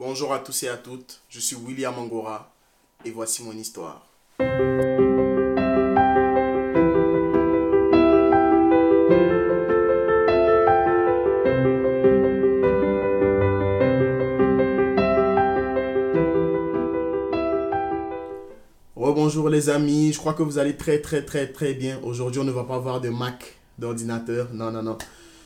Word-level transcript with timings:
Bonjour 0.00 0.32
à 0.32 0.38
tous 0.38 0.62
et 0.62 0.68
à 0.68 0.78
toutes, 0.78 1.20
je 1.28 1.38
suis 1.40 1.56
William 1.56 1.92
Angora 1.98 2.50
et 3.04 3.10
voici 3.10 3.42
mon 3.42 3.52
histoire. 3.52 4.06
Bonjour 18.96 19.50
les 19.50 19.68
amis, 19.68 20.14
je 20.14 20.18
crois 20.18 20.32
que 20.32 20.42
vous 20.42 20.56
allez 20.56 20.78
très 20.78 21.02
très 21.02 21.26
très 21.26 21.46
très 21.48 21.74
bien. 21.74 22.00
Aujourd'hui 22.02 22.40
on 22.40 22.44
ne 22.44 22.50
va 22.50 22.64
pas 22.64 22.76
avoir 22.76 23.02
de 23.02 23.10
Mac, 23.10 23.58
d'ordinateur, 23.78 24.48
non 24.54 24.70
non 24.70 24.82
non. 24.82 24.96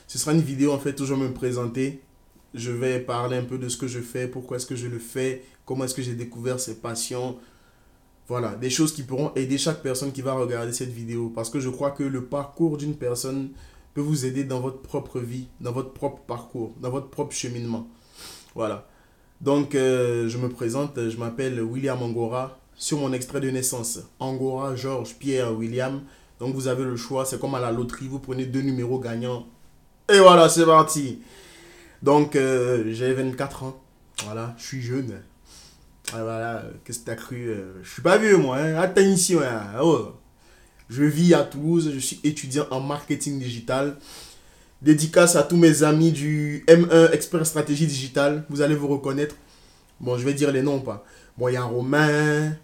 Ce 0.07 0.17
sera 0.17 0.31
une 0.31 0.39
vidéo 0.39 0.71
en 0.71 0.79
fait 0.79 0.93
toujours 0.93 1.17
me 1.17 1.33
présenter 1.33 2.01
je 2.55 2.71
vais 2.71 2.99
parler 2.99 3.37
un 3.37 3.43
peu 3.43 3.57
de 3.57 3.69
ce 3.69 3.77
que 3.77 3.87
je 3.87 3.99
fais, 3.99 4.27
pourquoi 4.27 4.57
est-ce 4.57 4.65
que 4.65 4.75
je 4.75 4.87
le 4.87 4.99
fais, 4.99 5.43
comment 5.65 5.83
est-ce 5.83 5.93
que 5.93 6.01
j'ai 6.01 6.15
découvert 6.15 6.59
ces 6.59 6.75
passions. 6.75 7.37
Voilà, 8.27 8.55
des 8.55 8.71
choses 8.71 8.93
qui 8.93 9.03
pourront 9.03 9.31
aider 9.35 9.57
chaque 9.57 9.83
personne 9.83 10.11
qui 10.11 10.21
va 10.21 10.33
regarder 10.33 10.73
cette 10.73 10.89
vidéo. 10.89 11.31
Parce 11.35 11.49
que 11.49 11.59
je 11.59 11.69
crois 11.69 11.91
que 11.91 12.03
le 12.03 12.25
parcours 12.25 12.77
d'une 12.77 12.95
personne 12.95 13.49
peut 13.93 14.01
vous 14.01 14.25
aider 14.25 14.43
dans 14.43 14.59
votre 14.59 14.81
propre 14.81 15.19
vie, 15.19 15.47
dans 15.61 15.71
votre 15.71 15.91
propre 15.91 16.21
parcours, 16.23 16.73
dans 16.81 16.89
votre 16.89 17.09
propre 17.09 17.33
cheminement. 17.33 17.87
Voilà. 18.55 18.87
Donc, 19.41 19.75
euh, 19.75 20.27
je 20.27 20.37
me 20.37 20.49
présente, 20.49 21.09
je 21.09 21.17
m'appelle 21.17 21.61
William 21.61 22.01
Angora. 22.01 22.59
Sur 22.77 22.99
mon 22.99 23.13
extrait 23.13 23.39
de 23.39 23.49
naissance, 23.49 23.99
Angora, 24.19 24.75
Georges, 24.75 25.15
Pierre, 25.17 25.55
William. 25.55 26.01
Donc, 26.39 26.53
vous 26.53 26.67
avez 26.67 26.83
le 26.83 26.97
choix, 26.97 27.23
c'est 27.23 27.39
comme 27.39 27.55
à 27.55 27.61
la 27.61 27.71
loterie, 27.71 28.09
vous 28.09 28.19
prenez 28.19 28.45
deux 28.45 28.61
numéros 28.61 28.99
gagnants. 28.99 29.45
Et 30.09 30.19
voilà, 30.19 30.49
c'est 30.49 30.65
parti. 30.65 31.21
Donc, 32.01 32.35
euh, 32.35 32.83
j'ai 32.91 33.13
24 33.13 33.63
ans. 33.63 33.81
Voilà, 34.23 34.55
je 34.57 34.63
suis 34.63 34.81
jeune. 34.81 35.21
Ah, 36.13 36.23
voilà, 36.23 36.63
qu'est-ce 36.83 36.99
que 36.99 37.05
t'as 37.05 37.15
cru 37.15 37.49
euh, 37.49 37.73
Je 37.83 37.89
suis 37.89 38.01
pas 38.01 38.17
vieux, 38.17 38.37
moi. 38.37 38.57
Hein. 38.57 38.75
Attention. 38.75 39.41
Oh. 39.81 40.13
Je 40.89 41.03
vis 41.03 41.33
à 41.33 41.43
Toulouse. 41.43 41.91
Je 41.93 41.99
suis 41.99 42.19
étudiant 42.23 42.65
en 42.71 42.79
marketing 42.79 43.39
digital. 43.39 43.97
Dédicace 44.81 45.35
à 45.35 45.43
tous 45.43 45.57
mes 45.57 45.83
amis 45.83 46.11
du 46.11 46.63
M1 46.67 47.11
Expert 47.11 47.45
Stratégie 47.45 47.87
Digitale. 47.87 48.45
Vous 48.49 48.61
allez 48.61 48.75
vous 48.75 48.87
reconnaître. 48.87 49.35
Bon, 49.99 50.17
je 50.17 50.25
vais 50.25 50.33
dire 50.33 50.51
les 50.51 50.61
noms, 50.61 50.79
pas. 50.79 51.03
Bon, 51.37 51.47
il 51.47 51.53
y 51.53 51.57
a 51.57 51.63
Romain. 51.63 52.55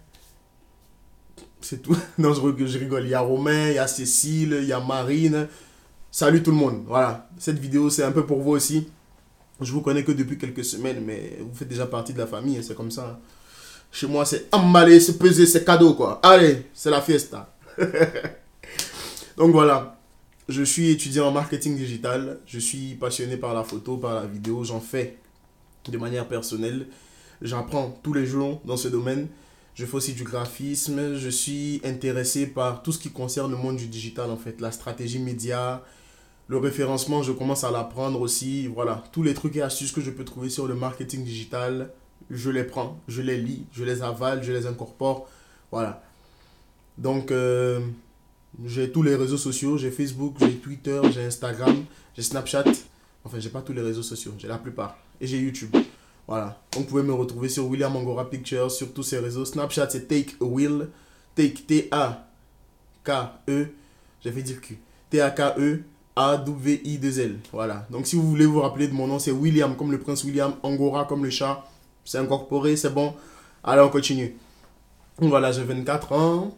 C'est 1.60 1.82
tout. 1.82 1.96
Non, 2.18 2.32
je 2.32 2.78
rigole. 2.78 3.04
Il 3.04 3.10
y 3.10 3.14
a 3.14 3.20
Romain, 3.20 3.70
il 3.70 3.74
y 3.74 3.78
a 3.78 3.86
Cécile, 3.86 4.58
il 4.62 4.68
y 4.68 4.72
a 4.72 4.80
Marine. 4.80 5.48
Salut 6.10 6.42
tout 6.42 6.50
le 6.50 6.58
monde. 6.58 6.84
Voilà. 6.86 7.28
Cette 7.38 7.58
vidéo, 7.58 7.90
c'est 7.90 8.04
un 8.04 8.12
peu 8.12 8.24
pour 8.24 8.40
vous 8.40 8.52
aussi. 8.52 8.88
Je 9.62 9.72
vous 9.72 9.80
connais 9.80 10.04
que 10.04 10.12
depuis 10.12 10.38
quelques 10.38 10.64
semaines, 10.64 11.02
mais 11.04 11.38
vous 11.40 11.54
faites 11.54 11.68
déjà 11.68 11.86
partie 11.86 12.12
de 12.12 12.18
la 12.18 12.26
famille, 12.26 12.58
hein, 12.58 12.62
c'est 12.62 12.74
comme 12.74 12.90
ça. 12.90 13.20
Chez 13.90 14.06
moi, 14.06 14.24
c'est 14.24 14.48
emballer, 14.52 15.00
c'est 15.00 15.18
peser, 15.18 15.46
c'est 15.46 15.64
cadeau, 15.64 15.94
quoi. 15.94 16.18
Allez, 16.22 16.66
c'est 16.72 16.90
la 16.90 17.02
fiesta. 17.02 17.54
Donc 19.36 19.52
voilà, 19.52 19.98
je 20.48 20.62
suis 20.62 20.90
étudiant 20.90 21.28
en 21.28 21.30
marketing 21.30 21.76
digital. 21.76 22.38
Je 22.46 22.58
suis 22.58 22.94
passionné 22.94 23.36
par 23.36 23.54
la 23.54 23.62
photo, 23.62 23.96
par 23.96 24.14
la 24.14 24.26
vidéo. 24.26 24.64
J'en 24.64 24.80
fais 24.80 25.18
de 25.88 25.98
manière 25.98 26.26
personnelle. 26.26 26.86
J'apprends 27.40 27.98
tous 28.02 28.12
les 28.12 28.26
jours 28.26 28.60
dans 28.64 28.76
ce 28.76 28.88
domaine. 28.88 29.28
Je 29.74 29.86
fais 29.86 29.94
aussi 29.94 30.12
du 30.12 30.24
graphisme. 30.24 31.16
Je 31.16 31.28
suis 31.28 31.80
intéressé 31.84 32.46
par 32.46 32.82
tout 32.82 32.92
ce 32.92 32.98
qui 32.98 33.10
concerne 33.10 33.50
le 33.50 33.56
monde 33.56 33.76
du 33.76 33.86
digital, 33.86 34.30
en 34.30 34.36
fait. 34.36 34.60
La 34.60 34.72
stratégie 34.72 35.18
média, 35.18 35.82
le 36.52 36.58
référencement, 36.58 37.22
je 37.22 37.32
commence 37.32 37.64
à 37.64 37.70
l'apprendre 37.70 38.20
aussi. 38.20 38.66
Voilà, 38.66 39.02
tous 39.10 39.22
les 39.22 39.32
trucs 39.32 39.56
et 39.56 39.62
astuces 39.62 39.90
que 39.90 40.02
je 40.02 40.10
peux 40.10 40.22
trouver 40.22 40.50
sur 40.50 40.68
le 40.68 40.74
marketing 40.74 41.24
digital, 41.24 41.90
je 42.28 42.50
les 42.50 42.62
prends, 42.62 43.00
je 43.08 43.22
les 43.22 43.38
lis, 43.38 43.64
je 43.72 43.84
les 43.84 44.02
avale, 44.02 44.42
je 44.42 44.52
les 44.52 44.66
incorpore. 44.66 45.30
Voilà. 45.70 46.02
Donc, 46.98 47.30
euh, 47.30 47.80
j'ai 48.66 48.92
tous 48.92 49.02
les 49.02 49.14
réseaux 49.16 49.38
sociaux. 49.38 49.78
J'ai 49.78 49.90
Facebook, 49.90 50.34
j'ai 50.40 50.56
Twitter, 50.56 51.00
j'ai 51.10 51.24
Instagram, 51.24 51.86
j'ai 52.14 52.20
Snapchat. 52.20 52.64
Enfin, 53.24 53.38
j'ai 53.40 53.48
pas 53.48 53.62
tous 53.62 53.72
les 53.72 53.80
réseaux 53.80 54.02
sociaux, 54.02 54.34
j'ai 54.36 54.48
la 54.48 54.58
plupart. 54.58 54.98
Et 55.22 55.26
j'ai 55.26 55.38
YouTube. 55.38 55.74
Voilà. 56.28 56.60
Vous 56.76 56.84
pouvez 56.84 57.02
me 57.02 57.14
retrouver 57.14 57.48
sur 57.48 57.66
William 57.66 57.96
Angora 57.96 58.28
Pictures, 58.28 58.70
sur 58.70 58.92
tous 58.92 59.04
ces 59.04 59.20
réseaux. 59.20 59.46
Snapchat, 59.46 59.88
c'est 59.88 60.06
Take 60.06 60.36
a 60.38 60.44
Will. 60.44 60.90
Take, 61.34 61.64
T-A-K-E. 61.66 62.08
J'ai 64.20 64.32
fait 64.32 64.42
dire 64.42 64.60
Q. 64.60 64.78
T-A-K-E 65.08 65.84
a-W-I-2-L. 66.16 67.38
Voilà. 67.52 67.86
Donc, 67.90 68.06
si 68.06 68.16
vous 68.16 68.28
voulez 68.28 68.46
vous 68.46 68.60
rappeler 68.60 68.88
de 68.88 68.92
mon 68.92 69.06
nom, 69.06 69.18
c'est 69.18 69.30
William, 69.30 69.76
comme 69.76 69.90
le 69.90 69.98
prince 69.98 70.24
William, 70.24 70.54
Angora, 70.62 71.04
comme 71.04 71.24
le 71.24 71.30
chat. 71.30 71.64
C'est 72.04 72.18
incorporé, 72.18 72.76
c'est 72.76 72.90
bon. 72.90 73.14
Allez, 73.64 73.80
on 73.80 73.88
continue. 73.88 74.36
Voilà, 75.18 75.52
j'ai 75.52 75.62
24 75.62 76.12
ans. 76.12 76.56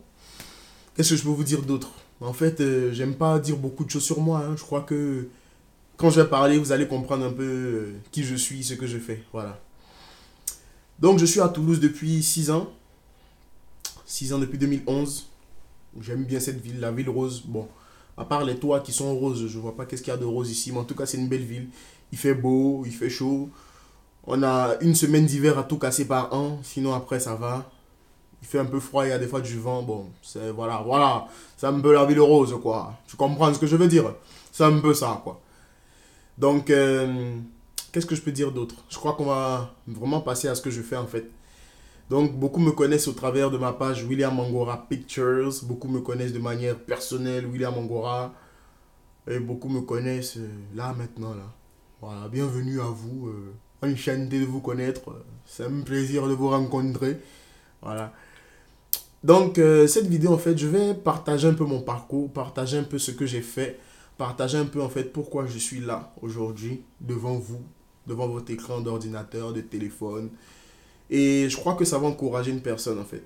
Qu'est-ce 0.95 1.11
que 1.11 1.17
je 1.17 1.23
peux 1.23 1.29
vous 1.29 1.45
dire 1.45 1.63
d'autre? 1.63 1.91
En 2.21 2.33
fait, 2.33 2.61
euh, 2.61 2.93
j'aime 2.93 3.15
pas 3.15 3.39
dire 3.39 3.57
beaucoup 3.57 3.85
de 3.85 3.91
choses 3.91 4.05
sur 4.05 4.21
moi. 4.21 4.39
Hein. 4.39 4.55
Je 4.57 4.63
crois 4.63 4.81
que 4.83 5.29
quand 5.97 6.11
je 6.11 6.21
vais 6.21 6.29
parler, 6.29 6.59
vous 6.59 6.73
allez 6.73 6.89
comprendre 6.89 7.27
un 7.27 7.33
peu 7.33 7.43
euh, 7.43 7.93
qui 8.11 8.25
je 8.25 8.35
suis, 8.35 8.65
ce 8.65 8.75
que 8.75 8.87
je 8.87 8.99
fais. 8.99 9.23
Voilà. 9.33 9.61
Donc, 10.99 11.19
je 11.19 11.27
suis 11.27 11.41
à 11.41 11.49
Toulouse 11.49 11.81
depuis 11.81 12.23
6 12.23 12.51
ans. 12.51 12.73
6 14.07 14.33
ans 14.33 14.39
depuis 14.39 14.59
2011. 14.59 15.29
J'aime 16.01 16.25
bien 16.25 16.41
cette 16.41 16.61
ville, 16.61 16.81
la 16.81 16.91
ville 16.91 17.09
rose. 17.09 17.43
Bon, 17.47 17.69
à 18.17 18.25
part 18.25 18.45
les 18.45 18.57
toits 18.57 18.81
qui 18.81 18.93
sont 18.93 19.15
roses, 19.15 19.47
je 19.47 19.59
vois 19.59 19.77
pas 19.77 19.87
qu'est-ce 19.87 20.03
qu'il 20.03 20.13
y 20.13 20.15
a 20.15 20.19
de 20.19 20.25
rose 20.25 20.51
ici, 20.51 20.73
mais 20.73 20.79
en 20.79 20.85
tout 20.85 20.95
cas, 20.95 21.07
c'est 21.07 21.17
une 21.17 21.29
belle 21.29 21.45
ville. 21.45 21.69
Il 22.13 22.19
fait 22.19 22.35
beau, 22.35 22.85
il 22.87 22.93
fait 22.93 23.11
chaud. 23.11 23.49
On 24.27 24.43
a 24.43 24.77
une 24.81 24.95
semaine 24.95 25.27
d'hiver 25.27 25.59
à 25.59 25.65
tout 25.65 25.79
casser 25.79 26.07
par 26.07 26.33
an, 26.33 26.59
sinon 26.63 26.95
après, 26.95 27.21
ça 27.21 27.35
va. 27.35 27.69
Il 28.43 28.47
fait 28.47 28.59
un 28.59 28.67
peu 28.67 28.79
froid, 28.79 29.07
il 29.07 29.09
y 29.09 29.13
a 29.13 29.19
des 29.19 29.27
fois 29.27 29.41
du 29.41 29.59
vent. 29.59 29.83
Bon, 29.83 30.07
c'est 30.23 30.51
voilà, 30.51 30.83
voilà. 30.85 31.27
C'est 31.57 31.67
un 31.67 31.81
peu 31.81 31.93
la 31.93 32.05
ville 32.05 32.21
rose, 32.21 32.57
quoi. 32.63 32.95
Tu 33.07 33.17
comprends 33.17 33.53
ce 33.53 33.59
que 33.59 33.67
je 33.67 33.77
veux 33.77 33.89
dire? 33.89 34.15
C'est 34.53 34.65
un 34.65 34.79
peu 34.81 34.95
ça, 34.95 35.21
quoi. 35.25 35.41
Donc, 36.39 36.71
euh, 36.71 37.37
qu'est-ce 37.91 38.07
que 38.07 38.15
je 38.15 38.23
peux 38.23 38.33
dire 38.33 38.53
d'autre? 38.53 38.77
Je 38.89 38.97
crois 38.97 39.15
qu'on 39.15 39.27
va 39.27 39.75
vraiment 39.87 40.21
passer 40.21 40.49
à 40.49 40.55
ce 40.55 40.63
que 40.63 40.71
je 40.71 40.83
fais, 40.83 40.97
en 40.97 41.07
fait. 41.07 41.31
Donc, 42.11 42.39
beaucoup 42.39 42.61
me 42.61 42.73
connaissent 42.73 43.09
au 43.09 43.13
travers 43.13 43.51
de 43.51 43.57
ma 43.57 43.73
page 43.73 44.05
William 44.05 44.39
Angora 44.39 44.87
Pictures. 44.89 45.53
Beaucoup 45.65 45.89
me 45.89 46.01
connaissent 46.01 46.33
de 46.33 46.39
manière 46.39 46.79
personnelle, 46.79 47.47
William 47.47 47.75
Angora. 47.75 48.35
Et 49.27 49.39
beaucoup 49.39 49.71
me 49.71 49.81
connaissent 49.81 50.37
euh, 50.37 50.49
là, 50.75 50.95
maintenant, 50.97 51.35
là. 51.35 51.51
Voilà, 52.03 52.29
bienvenue 52.29 52.81
à 52.81 52.85
vous. 52.85 53.29
Euh, 53.29 53.55
enchanté 53.83 54.41
de 54.41 54.45
vous 54.45 54.61
connaître. 54.61 55.01
C'est 55.47 55.65
un 55.65 55.81
plaisir 55.81 56.29
de 56.29 56.35
vous 56.35 56.51
rencontrer. 56.51 57.19
Voilà. 57.81 58.13
Donc, 59.23 59.59
euh, 59.59 59.87
cette 59.87 60.07
vidéo, 60.07 60.35
en 60.35 60.39
fait, 60.39 60.59
je 60.59 60.67
vais 60.67 60.93
partager 60.93 61.49
un 61.49 61.55
peu 61.55 61.65
mon 61.65 61.81
parcours, 61.81 62.31
partager 62.31 62.77
un 62.77 62.83
peu 62.83 62.99
ce 62.99 63.11
que 63.11 63.25
j'ai 63.25 63.41
fait, 63.41 63.81
partager 64.19 64.59
un 64.59 64.67
peu, 64.67 64.83
en 64.83 64.91
fait, 64.91 65.05
pourquoi 65.05 65.47
je 65.47 65.57
suis 65.57 65.81
là 65.81 66.13
aujourd'hui, 66.21 66.83
devant 67.01 67.39
vous, 67.39 67.63
devant 68.07 68.29
votre 68.29 68.51
écran 68.53 68.81
d'ordinateur, 68.81 69.55
de 69.55 69.63
téléphone, 69.63 70.29
et 71.11 71.49
je 71.49 71.57
crois 71.57 71.75
que 71.75 71.85
ça 71.85 71.99
va 71.99 72.07
encourager 72.07 72.51
une 72.51 72.63
personne 72.63 72.99
en 72.99 73.05
fait. 73.05 73.23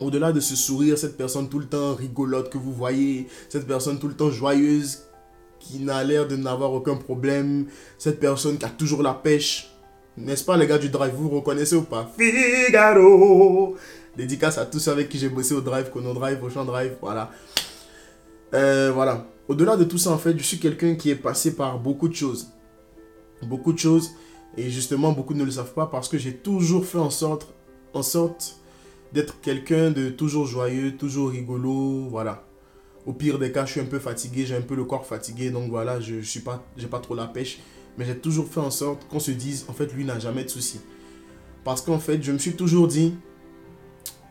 Au-delà 0.00 0.30
de 0.32 0.40
ce 0.40 0.54
sourire, 0.54 0.96
cette 0.96 1.16
personne 1.16 1.48
tout 1.48 1.58
le 1.58 1.66
temps 1.66 1.94
rigolote 1.94 2.50
que 2.50 2.58
vous 2.58 2.72
voyez, 2.72 3.26
cette 3.48 3.66
personne 3.66 3.98
tout 3.98 4.06
le 4.06 4.14
temps 4.14 4.30
joyeuse, 4.30 5.00
qui 5.58 5.80
n'a 5.80 6.04
l'air 6.04 6.28
de 6.28 6.36
n'avoir 6.36 6.72
aucun 6.72 6.96
problème, 6.96 7.66
cette 7.98 8.20
personne 8.20 8.58
qui 8.58 8.64
a 8.64 8.70
toujours 8.70 9.02
la 9.02 9.14
pêche. 9.14 9.70
N'est-ce 10.16 10.44
pas 10.44 10.56
les 10.56 10.66
gars 10.66 10.78
du 10.78 10.88
drive, 10.88 11.14
vous, 11.14 11.28
reconnaissez 11.28 11.76
ou 11.76 11.82
pas? 11.82 12.10
Figaro 12.16 13.76
Dédicace 14.16 14.58
à 14.58 14.66
tous 14.66 14.88
avec 14.88 15.08
qui 15.08 15.18
j'ai 15.18 15.28
bossé 15.28 15.54
au 15.54 15.60
drive, 15.60 15.90
Kono 15.90 16.12
Drive, 16.12 16.42
au 16.42 16.50
champ 16.50 16.64
drive, 16.64 16.96
voilà. 17.00 17.30
Euh, 18.54 18.90
voilà. 18.92 19.26
Au-delà 19.46 19.76
de 19.76 19.84
tout 19.84 19.98
ça, 19.98 20.10
en 20.10 20.18
fait, 20.18 20.36
je 20.36 20.42
suis 20.42 20.58
quelqu'un 20.58 20.94
qui 20.96 21.10
est 21.10 21.16
passé 21.16 21.54
par 21.54 21.78
beaucoup 21.78 22.08
de 22.08 22.14
choses. 22.14 22.48
Beaucoup 23.42 23.72
de 23.72 23.78
choses 23.78 24.10
et 24.56 24.70
justement, 24.70 25.12
beaucoup 25.12 25.34
ne 25.34 25.44
le 25.44 25.50
savent 25.50 25.74
pas 25.74 25.86
parce 25.86 26.08
que 26.08 26.18
j'ai 26.18 26.34
toujours 26.34 26.84
fait 26.84 26.98
en 26.98 27.10
sorte, 27.10 27.52
en 27.94 28.02
sorte 28.02 28.56
d'être 29.12 29.40
quelqu'un 29.40 29.90
de 29.90 30.10
toujours 30.10 30.46
joyeux, 30.46 30.96
toujours 30.96 31.30
rigolo, 31.30 32.08
voilà. 32.10 32.44
Au 33.06 33.12
pire 33.12 33.38
des 33.38 33.52
cas, 33.52 33.64
je 33.64 33.72
suis 33.72 33.80
un 33.80 33.86
peu 33.86 33.98
fatigué, 33.98 34.44
j'ai 34.44 34.56
un 34.56 34.62
peu 34.62 34.74
le 34.74 34.84
corps 34.84 35.06
fatigué, 35.06 35.50
donc 35.50 35.70
voilà, 35.70 36.00
je, 36.00 36.20
suis 36.20 36.40
pas, 36.40 36.64
pas 36.90 36.98
trop 36.98 37.14
la 37.14 37.26
pêche, 37.26 37.58
mais 37.96 38.04
j'ai 38.04 38.18
toujours 38.18 38.48
fait 38.48 38.60
en 38.60 38.70
sorte 38.70 39.06
qu'on 39.08 39.20
se 39.20 39.30
dise, 39.30 39.64
en 39.68 39.72
fait, 39.72 39.92
lui 39.94 40.04
n'a 40.04 40.18
jamais 40.18 40.44
de 40.44 40.50
soucis. 40.50 40.80
Parce 41.64 41.80
qu'en 41.80 41.98
fait, 41.98 42.22
je 42.22 42.32
me 42.32 42.38
suis 42.38 42.52
toujours 42.52 42.88
dit, 42.88 43.14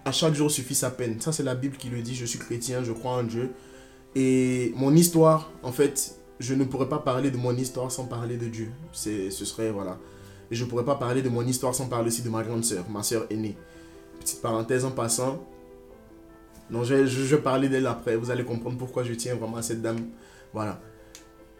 à 0.06 0.12
chaque 0.12 0.36
jour 0.36 0.50
suffit 0.50 0.76
sa 0.76 0.90
peine. 0.90 1.20
Ça, 1.20 1.32
c'est 1.32 1.44
la 1.44 1.56
Bible 1.56 1.78
qui 1.78 1.90
le 1.90 2.02
dit, 2.02 2.16
je 2.16 2.26
suis 2.26 2.40
chrétien, 2.40 2.84
je 2.84 2.92
crois 2.92 3.14
en 3.14 3.24
Dieu. 3.24 3.52
Et 4.16 4.74
mon 4.76 4.96
histoire, 4.96 5.52
en 5.64 5.72
fait, 5.72 6.20
je 6.40 6.54
ne 6.54 6.64
pourrais 6.64 6.90
pas 6.90 7.00
parler 7.00 7.32
de 7.32 7.38
mon 7.38 7.56
histoire 7.56 7.92
sans 7.92 8.06
parler 8.06 8.38
de 8.38 8.48
Dieu. 8.48 8.72
C'est, 8.92 9.32
ce 9.32 9.46
serait, 9.46 9.72
voilà, 9.72 9.98
je 10.52 10.64
ne 10.64 10.70
pourrais 10.70 10.86
pas 10.86 10.96
parler 10.96 11.22
de 11.22 11.30
mon 11.30 11.46
histoire 11.46 11.74
sans 11.76 11.88
parler 11.88 12.08
aussi 12.08 12.22
de 12.22 12.30
ma 12.30 12.44
grande 12.44 12.64
sœur, 12.64 12.86
ma 12.90 13.04
sœur 13.04 13.26
aînée. 13.30 13.58
Petite 14.20 14.42
parenthèse 14.42 14.86
en 14.86 14.92
passant. 14.92 15.44
Non, 16.70 16.84
je, 16.84 17.06
je, 17.06 17.36
vais 17.36 17.42
parler 17.42 17.70
d'elle 17.70 17.88
après. 17.88 18.16
Vous 18.18 18.30
allez 18.30 18.44
comprendre 18.44 18.78
pourquoi 18.78 19.04
je 19.04 19.14
tiens 19.14 19.36
vraiment 19.36 19.58
à 19.58 19.62
cette 19.62 19.82
dame. 19.82 20.00
Voilà. 20.54 20.82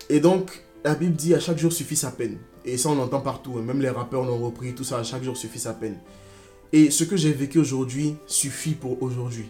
Et 0.10 0.20
donc, 0.20 0.64
la 0.84 0.96
Bible 0.96 1.16
dit 1.16 1.34
à 1.34 1.40
chaque 1.40 1.58
jour 1.58 1.72
suffit 1.72 1.96
sa 1.96 2.12
peine. 2.12 2.38
Et 2.66 2.78
ça, 2.78 2.90
on 2.90 2.96
l'entend 2.96 3.22
partout. 3.22 3.56
hein. 3.58 3.62
Même 3.62 3.82
les 3.82 3.90
rappeurs 3.90 4.26
l'ont 4.26 4.38
repris. 4.38 4.76
Tout 4.76 4.84
ça, 4.84 5.02
chaque 5.04 5.24
jour 5.24 5.38
suffit 5.38 5.60
sa 5.60 5.74
peine. 5.74 5.98
Et 6.74 6.92
ce 6.92 7.06
que 7.06 7.16
j'ai 7.16 7.32
vécu 7.32 7.60
aujourd'hui 7.60 8.16
suffit 8.26 8.74
pour 8.74 9.02
aujourd'hui. 9.02 9.50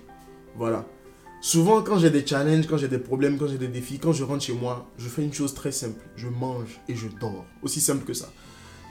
Voilà. 0.56 0.86
Souvent, 1.40 1.82
quand 1.84 2.00
j'ai 2.00 2.10
des 2.10 2.26
challenges, 2.26 2.68
quand 2.68 2.78
j'ai 2.78 2.88
des 2.88 2.98
problèmes, 2.98 3.38
quand 3.38 3.48
j'ai 3.48 3.58
des 3.60 3.68
défis, 3.68 4.00
quand 4.00 4.12
je 4.12 4.24
rentre 4.24 4.44
chez 4.44 4.54
moi, 4.54 4.90
je 4.98 5.08
fais 5.08 5.24
une 5.24 5.34
chose 5.34 5.54
très 5.54 5.72
simple. 5.72 6.02
Je 6.16 6.28
mange 6.28 6.80
et 6.88 6.96
je 6.96 7.08
dors. 7.08 7.46
Aussi 7.62 7.80
simple 7.80 8.06
que 8.06 8.14
ça. 8.14 8.32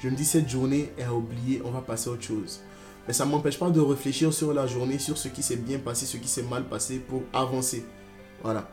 Je 0.03 0.09
me 0.09 0.15
dis, 0.17 0.25
cette 0.25 0.49
journée 0.49 0.93
est 0.97 1.03
à 1.03 1.13
oublier, 1.13 1.61
on 1.65 1.71
va 1.71 1.81
passer 1.81 2.09
à 2.09 2.13
autre 2.13 2.23
chose. 2.23 2.61
Mais 3.07 3.13
ça 3.13 3.25
ne 3.27 3.31
m'empêche 3.31 3.59
pas 3.59 3.71
de 3.71 3.81
réfléchir 3.81 4.33
sur 4.33 4.53
la 4.55 4.67
journée, 4.67 4.99
sur 4.99 5.19
ce 5.19 5.29
qui 5.29 5.43
s'est 5.43 5.57
bien 5.57 5.79
passé, 5.79 6.07
ce 6.07 6.17
qui 6.19 6.29
s'est 6.29 6.43
mal 6.43 6.65
passé 6.69 6.99
pour 6.99 7.23
avancer. 7.33 7.85
Voilà. 8.43 8.71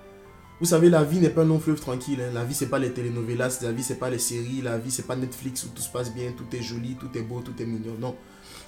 Vous 0.59 0.67
savez, 0.67 0.89
la 0.89 1.03
vie 1.03 1.19
n'est 1.19 1.29
pas 1.29 1.41
un 1.41 1.45
long 1.45 1.59
fleuve 1.59 1.79
tranquille. 1.79 2.19
hein. 2.21 2.31
La 2.33 2.43
vie, 2.43 2.53
c'est 2.53 2.69
pas 2.69 2.79
les 2.79 2.91
telenovelas, 2.91 3.59
la 3.63 3.71
vie, 3.71 3.83
c'est 3.83 3.99
pas 3.99 4.09
les 4.09 4.19
séries, 4.19 4.61
la 4.61 4.77
vie, 4.77 4.91
c'est 4.91 5.07
pas 5.07 5.15
Netflix 5.15 5.63
où 5.65 5.69
tout 5.69 5.81
se 5.81 5.89
passe 5.89 6.13
bien, 6.13 6.31
tout 6.37 6.45
est 6.55 6.61
joli, 6.61 6.95
tout 6.95 7.09
est 7.17 7.21
beau, 7.23 7.41
tout 7.41 7.53
est 7.59 7.65
mignon. 7.65 7.95
Non. 7.99 8.15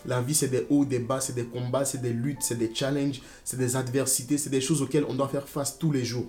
La 0.07 0.21
vie, 0.21 0.35
c'est 0.35 0.47
des 0.49 0.65
hauts, 0.69 0.85
des 0.85 0.99
bas, 0.99 1.19
c'est 1.19 1.33
des 1.33 1.45
combats, 1.45 1.85
c'est 1.85 2.01
des 2.01 2.13
luttes, 2.13 2.41
c'est 2.41 2.57
des 2.57 2.73
challenges, 2.73 3.21
c'est 3.43 3.57
des 3.57 3.75
adversités, 3.75 4.37
c'est 4.37 4.49
des 4.49 4.61
choses 4.61 4.81
auxquelles 4.81 5.05
on 5.07 5.15
doit 5.15 5.27
faire 5.27 5.47
face 5.47 5.77
tous 5.77 5.91
les 5.91 6.05
jours. 6.05 6.27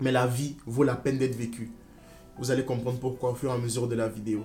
Mais 0.00 0.12
la 0.12 0.26
vie 0.26 0.56
vaut 0.66 0.84
la 0.84 0.94
peine 0.94 1.18
d'être 1.18 1.36
vécue. 1.36 1.70
Vous 2.38 2.50
allez 2.50 2.64
comprendre 2.64 2.98
pourquoi 2.98 3.32
au 3.32 3.34
fur 3.34 3.50
et 3.50 3.54
à 3.54 3.58
mesure 3.58 3.88
de 3.88 3.94
la 3.94 4.08
vidéo. 4.08 4.44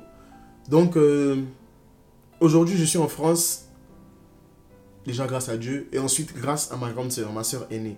Donc, 0.67 0.97
euh, 0.97 1.43
aujourd'hui, 2.39 2.75
je 2.75 2.83
suis 2.83 2.97
en 2.97 3.07
France, 3.07 3.65
déjà 5.05 5.27
grâce 5.27 5.49
à 5.49 5.57
Dieu, 5.57 5.87
et 5.91 5.99
ensuite 5.99 6.33
grâce 6.35 6.71
à 6.71 6.77
ma 6.77 6.91
grande 6.91 7.11
sœur, 7.11 7.31
ma 7.31 7.43
sœur 7.43 7.67
aînée. 7.69 7.97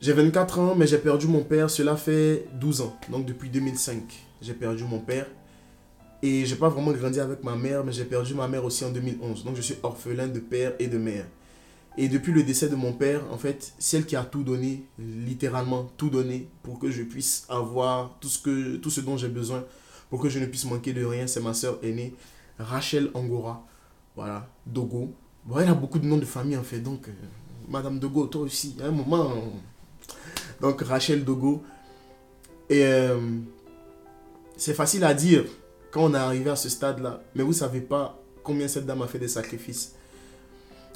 J'ai 0.00 0.12
24 0.12 0.58
ans, 0.60 0.74
mais 0.76 0.86
j'ai 0.86 0.98
perdu 0.98 1.26
mon 1.26 1.42
père, 1.42 1.68
cela 1.68 1.96
fait 1.96 2.46
12 2.54 2.80
ans, 2.80 2.96
donc 3.10 3.26
depuis 3.26 3.50
2005, 3.50 4.02
j'ai 4.40 4.54
perdu 4.54 4.84
mon 4.84 5.00
père. 5.00 5.26
Et 6.22 6.44
j'ai 6.46 6.56
pas 6.56 6.68
vraiment 6.68 6.90
grandi 6.92 7.20
avec 7.20 7.44
ma 7.44 7.54
mère, 7.54 7.84
mais 7.84 7.92
j'ai 7.92 8.04
perdu 8.04 8.34
ma 8.34 8.48
mère 8.48 8.64
aussi 8.64 8.84
en 8.84 8.90
2011. 8.90 9.44
Donc 9.44 9.54
je 9.56 9.62
suis 9.62 9.76
orphelin 9.82 10.26
de 10.26 10.40
père 10.40 10.74
et 10.78 10.88
de 10.88 10.98
mère. 10.98 11.26
Et 11.96 12.08
depuis 12.08 12.32
le 12.32 12.42
décès 12.42 12.68
de 12.68 12.76
mon 12.76 12.92
père, 12.92 13.22
en 13.32 13.38
fait, 13.38 13.72
celle 13.78 14.04
qui 14.06 14.14
a 14.16 14.22
tout 14.24 14.42
donné, 14.44 14.84
littéralement 14.98 15.90
tout 15.96 16.10
donné, 16.10 16.48
pour 16.62 16.78
que 16.78 16.90
je 16.90 17.02
puisse 17.02 17.44
avoir 17.48 18.16
tout 18.20 18.28
ce, 18.28 18.38
que, 18.40 18.76
tout 18.76 18.90
ce 18.90 19.00
dont 19.00 19.16
j'ai 19.16 19.28
besoin, 19.28 19.64
pour 20.10 20.20
que 20.20 20.28
je 20.28 20.38
ne 20.38 20.46
puisse 20.46 20.64
manquer 20.64 20.92
de 20.92 21.04
rien, 21.04 21.26
c'est 21.26 21.40
ma 21.40 21.54
soeur 21.54 21.78
aînée, 21.82 22.14
Rachel 22.58 23.10
Angora. 23.14 23.64
Voilà, 24.16 24.48
Dogo. 24.66 25.12
Bon, 25.44 25.58
elle 25.58 25.68
a 25.68 25.74
beaucoup 25.74 25.98
de 25.98 26.06
noms 26.06 26.16
de 26.18 26.24
famille 26.24 26.56
en 26.56 26.62
fait, 26.62 26.78
donc 26.80 27.08
euh, 27.08 27.12
Madame 27.68 27.98
Dogo, 27.98 28.26
toi 28.26 28.42
aussi, 28.42 28.76
à 28.82 28.86
un 28.86 28.90
moment. 28.92 29.32
on- 29.36 30.62
Donc 30.66 30.80
Rachel 30.82 31.24
Dogo. 31.24 31.62
Et 32.70 32.84
euh, 32.84 33.18
c'est 34.56 34.74
facile 34.74 35.04
à 35.04 35.14
dire 35.14 35.44
quand 35.90 36.02
on 36.04 36.14
est 36.14 36.18
arrivé 36.18 36.50
à 36.50 36.56
ce 36.56 36.68
stade-là, 36.68 37.22
mais 37.34 37.42
vous 37.42 37.52
savez 37.52 37.80
pas 37.80 38.20
combien 38.42 38.68
cette 38.68 38.86
dame 38.86 39.02
a 39.02 39.06
fait 39.06 39.18
des 39.18 39.28
sacrifices. 39.28 39.94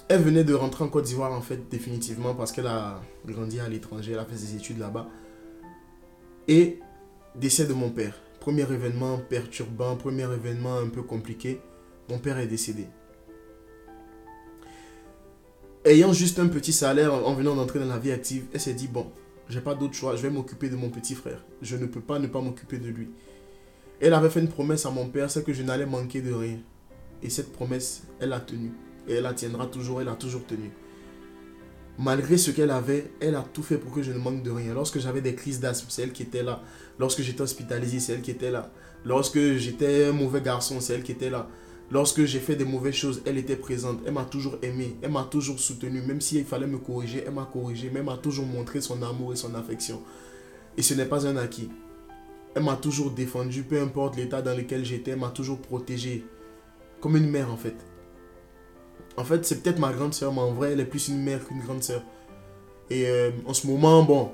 Elle 0.08 0.22
venait 0.22 0.44
de 0.44 0.54
rentrer 0.54 0.84
en 0.84 0.88
Côte 0.88 1.04
d'Ivoire 1.04 1.32
en 1.32 1.40
fait 1.40 1.68
définitivement 1.70 2.34
parce 2.34 2.52
qu'elle 2.52 2.66
a 2.66 3.00
grandi 3.26 3.60
à 3.60 3.68
l'étranger, 3.68 4.12
elle 4.12 4.18
a 4.18 4.24
fait 4.24 4.36
ses 4.36 4.56
études 4.56 4.78
là-bas. 4.78 5.06
Et 6.48 6.80
décès 7.34 7.66
de 7.66 7.72
mon 7.72 7.90
père. 7.90 8.14
Premier 8.40 8.62
événement 8.62 9.18
perturbant, 9.18 9.96
premier 9.96 10.24
événement 10.24 10.78
un 10.78 10.88
peu 10.88 11.02
compliqué. 11.02 11.60
Mon 12.10 12.18
père 12.18 12.38
est 12.38 12.48
décédé. 12.48 12.86
Ayant 15.84 16.12
juste 16.12 16.38
un 16.38 16.48
petit 16.48 16.72
salaire 16.72 17.14
en 17.14 17.22
en 17.22 17.34
venant 17.34 17.54
d'entrer 17.54 17.78
dans 17.78 17.86
la 17.86 17.98
vie 17.98 18.12
active, 18.12 18.44
elle 18.52 18.60
s'est 18.60 18.74
dit 18.74 18.88
bon, 18.88 19.10
j'ai 19.48 19.60
pas 19.60 19.74
d'autre 19.74 19.94
choix, 19.94 20.16
je 20.16 20.22
vais 20.22 20.30
m'occuper 20.30 20.68
de 20.68 20.76
mon 20.76 20.90
petit 20.90 21.14
frère. 21.14 21.44
Je 21.60 21.76
ne 21.76 21.86
peux 21.86 22.00
pas 22.00 22.18
ne 22.18 22.26
pas 22.26 22.40
m'occuper 22.40 22.78
de 22.78 22.88
lui. 22.88 23.08
Elle 24.04 24.14
avait 24.14 24.30
fait 24.30 24.40
une 24.40 24.48
promesse 24.48 24.84
à 24.84 24.90
mon 24.90 25.06
père, 25.06 25.30
c'est 25.30 25.44
que 25.44 25.52
je 25.52 25.62
n'allais 25.62 25.86
manquer 25.86 26.20
de 26.22 26.32
rien. 26.32 26.58
Et 27.22 27.30
cette 27.30 27.52
promesse, 27.52 28.02
elle 28.18 28.30
l'a 28.30 28.40
tenue. 28.40 28.72
Et 29.06 29.14
elle 29.14 29.22
la 29.22 29.32
tiendra 29.32 29.66
toujours, 29.66 30.00
elle 30.00 30.08
a 30.08 30.16
toujours 30.16 30.44
tenu. 30.44 30.72
Malgré 32.00 32.36
ce 32.36 32.50
qu'elle 32.50 32.72
avait, 32.72 33.12
elle 33.20 33.36
a 33.36 33.42
tout 33.52 33.62
fait 33.62 33.76
pour 33.76 33.92
que 33.92 34.02
je 34.02 34.10
ne 34.10 34.18
manque 34.18 34.42
de 34.42 34.50
rien. 34.50 34.74
Lorsque 34.74 34.98
j'avais 34.98 35.20
des 35.20 35.36
crises 35.36 35.60
d'asthme, 35.60 35.86
c'est 35.88 36.02
elle 36.02 36.12
qui 36.12 36.24
était 36.24 36.42
là. 36.42 36.62
Lorsque 36.98 37.22
j'étais 37.22 37.42
hospitalisé, 37.42 38.00
c'est 38.00 38.14
elle 38.14 38.22
qui 38.22 38.32
était 38.32 38.50
là. 38.50 38.72
Lorsque 39.04 39.38
j'étais 39.38 40.06
un 40.06 40.12
mauvais 40.12 40.40
garçon, 40.40 40.80
c'est 40.80 40.94
elle 40.94 41.04
qui 41.04 41.12
était 41.12 41.30
là. 41.30 41.48
Lorsque 41.92 42.24
j'ai 42.24 42.40
fait 42.40 42.56
des 42.56 42.64
mauvaises 42.64 42.94
choses, 42.94 43.22
elle 43.24 43.38
était 43.38 43.54
présente. 43.54 44.00
Elle 44.04 44.14
m'a 44.14 44.24
toujours 44.24 44.58
aimé. 44.62 44.96
Elle 45.02 45.12
m'a 45.12 45.28
toujours 45.30 45.60
soutenu. 45.60 46.02
Même 46.02 46.20
s'il 46.20 46.44
fallait 46.44 46.66
me 46.66 46.78
corriger, 46.78 47.22
elle 47.24 47.34
m'a 47.34 47.48
corrigé. 47.52 47.88
Mais 47.92 48.00
elle 48.00 48.06
m'a 48.06 48.16
toujours 48.16 48.46
montré 48.46 48.80
son 48.80 49.00
amour 49.00 49.32
et 49.32 49.36
son 49.36 49.54
affection. 49.54 50.02
Et 50.76 50.82
ce 50.82 50.94
n'est 50.94 51.06
pas 51.06 51.24
un 51.24 51.36
acquis. 51.36 51.70
Elle 52.54 52.64
m'a 52.64 52.76
toujours 52.76 53.10
défendu, 53.10 53.62
peu 53.62 53.80
importe 53.80 54.16
l'état 54.16 54.42
dans 54.42 54.56
lequel 54.56 54.84
j'étais. 54.84 55.12
Elle 55.12 55.18
m'a 55.18 55.30
toujours 55.30 55.60
protégé. 55.60 56.24
Comme 57.00 57.16
une 57.16 57.30
mère, 57.30 57.50
en 57.50 57.56
fait. 57.56 57.76
En 59.16 59.24
fait, 59.24 59.44
c'est 59.44 59.62
peut-être 59.62 59.78
ma 59.78 59.92
grande 59.92 60.14
soeur, 60.14 60.32
mais 60.32 60.40
en 60.40 60.52
vrai, 60.52 60.72
elle 60.72 60.80
est 60.80 60.86
plus 60.86 61.08
une 61.08 61.22
mère 61.22 61.46
qu'une 61.46 61.60
grande 61.60 61.82
soeur. 61.82 62.02
Et 62.90 63.06
euh, 63.06 63.30
en 63.46 63.54
ce 63.54 63.66
moment, 63.66 64.02
bon, 64.02 64.32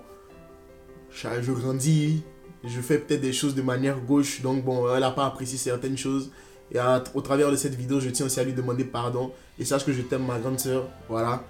je, 1.10 1.52
grandis, 1.52 2.22
je 2.64 2.80
fais 2.80 2.98
peut-être 2.98 3.20
des 3.20 3.32
choses 3.32 3.54
de 3.54 3.62
manière 3.62 4.00
gauche, 4.00 4.42
donc 4.42 4.64
bon, 4.64 4.92
elle 4.92 5.00
n'a 5.00 5.10
pas 5.10 5.26
apprécié 5.26 5.58
certaines 5.58 5.96
choses. 5.96 6.30
Et 6.72 6.78
au 7.14 7.20
travers 7.22 7.50
de 7.50 7.56
cette 7.56 7.74
vidéo, 7.74 7.98
je 7.98 8.10
tiens 8.10 8.26
aussi 8.26 8.40
à 8.40 8.44
lui 8.44 8.52
demander 8.52 8.84
pardon. 8.84 9.32
Et 9.58 9.64
sache 9.64 9.84
que 9.84 9.92
je 9.92 10.02
t'aime, 10.02 10.26
ma 10.26 10.38
grande 10.38 10.60
soeur. 10.60 10.88
Voilà. 11.08 11.42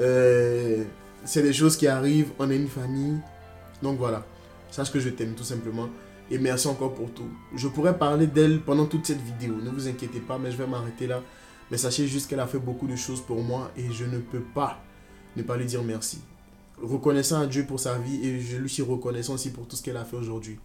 Euh, 0.00 0.84
c'est 1.24 1.42
des 1.42 1.52
choses 1.52 1.76
qui 1.76 1.86
arrivent, 1.86 2.30
on 2.38 2.50
est 2.50 2.56
une 2.56 2.68
famille. 2.68 3.18
Donc 3.82 3.98
voilà. 3.98 4.24
Sache 4.70 4.92
que 4.92 5.00
je 5.00 5.08
t'aime, 5.10 5.34
tout 5.34 5.44
simplement. 5.44 5.88
Et 6.30 6.38
merci 6.38 6.66
encore 6.66 6.94
pour 6.94 7.12
tout. 7.12 7.28
Je 7.54 7.68
pourrais 7.68 7.96
parler 7.96 8.26
d'elle 8.26 8.60
pendant 8.60 8.86
toute 8.86 9.06
cette 9.06 9.20
vidéo. 9.20 9.54
Ne 9.62 9.70
vous 9.70 9.88
inquiétez 9.88 10.20
pas, 10.20 10.38
mais 10.38 10.50
je 10.50 10.56
vais 10.56 10.66
m'arrêter 10.66 11.06
là. 11.06 11.22
Mais 11.70 11.78
sachez 11.78 12.06
juste 12.06 12.28
qu'elle 12.28 12.40
a 12.40 12.46
fait 12.46 12.58
beaucoup 12.58 12.86
de 12.86 12.96
choses 12.96 13.20
pour 13.20 13.42
moi 13.42 13.70
et 13.76 13.92
je 13.92 14.04
ne 14.04 14.18
peux 14.18 14.40
pas 14.40 14.82
ne 15.36 15.42
pas 15.42 15.56
lui 15.56 15.66
dire 15.66 15.82
merci. 15.82 16.20
Reconnaissant 16.80 17.40
à 17.40 17.46
Dieu 17.46 17.64
pour 17.64 17.80
sa 17.80 17.98
vie 17.98 18.24
et 18.26 18.40
je 18.40 18.56
lui 18.56 18.68
suis 18.68 18.82
reconnaissant 18.82 19.34
aussi 19.34 19.50
pour 19.50 19.66
tout 19.66 19.76
ce 19.76 19.82
qu'elle 19.82 19.96
a 19.96 20.04
fait 20.04 20.16
aujourd'hui. 20.16 20.58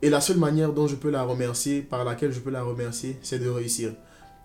Et 0.00 0.10
la 0.10 0.20
seule 0.20 0.38
manière 0.38 0.72
dont 0.72 0.86
je 0.86 0.94
peux 0.94 1.10
la 1.10 1.24
remercier, 1.24 1.82
par 1.82 2.04
laquelle 2.04 2.32
je 2.32 2.40
peux 2.40 2.50
la 2.50 2.62
remercier, 2.62 3.18
c'est 3.22 3.38
de 3.38 3.48
réussir. 3.48 3.92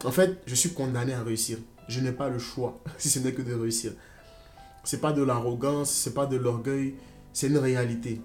En 0.04 0.12
fait, 0.12 0.42
je 0.46 0.56
suis 0.56 0.72
condamné 0.72 1.14
à 1.14 1.22
réussir. 1.22 1.60
Je 1.88 2.00
n'ai 2.00 2.12
pas 2.12 2.30
le 2.30 2.40
choix, 2.40 2.82
si 2.98 3.10
ce 3.10 3.20
n'est 3.20 3.34
que 3.34 3.42
de 3.42 3.54
réussir. 3.54 3.94
C'est 4.84 5.00
pas 5.00 5.14
de 5.14 5.22
l'arrogance, 5.22 5.92
c'est 5.92 6.14
pas 6.14 6.26
de 6.26 6.38
l'orgueil, 6.38 6.96
c'est 7.32 7.48
une 7.48 7.58
réalité. 7.58 8.20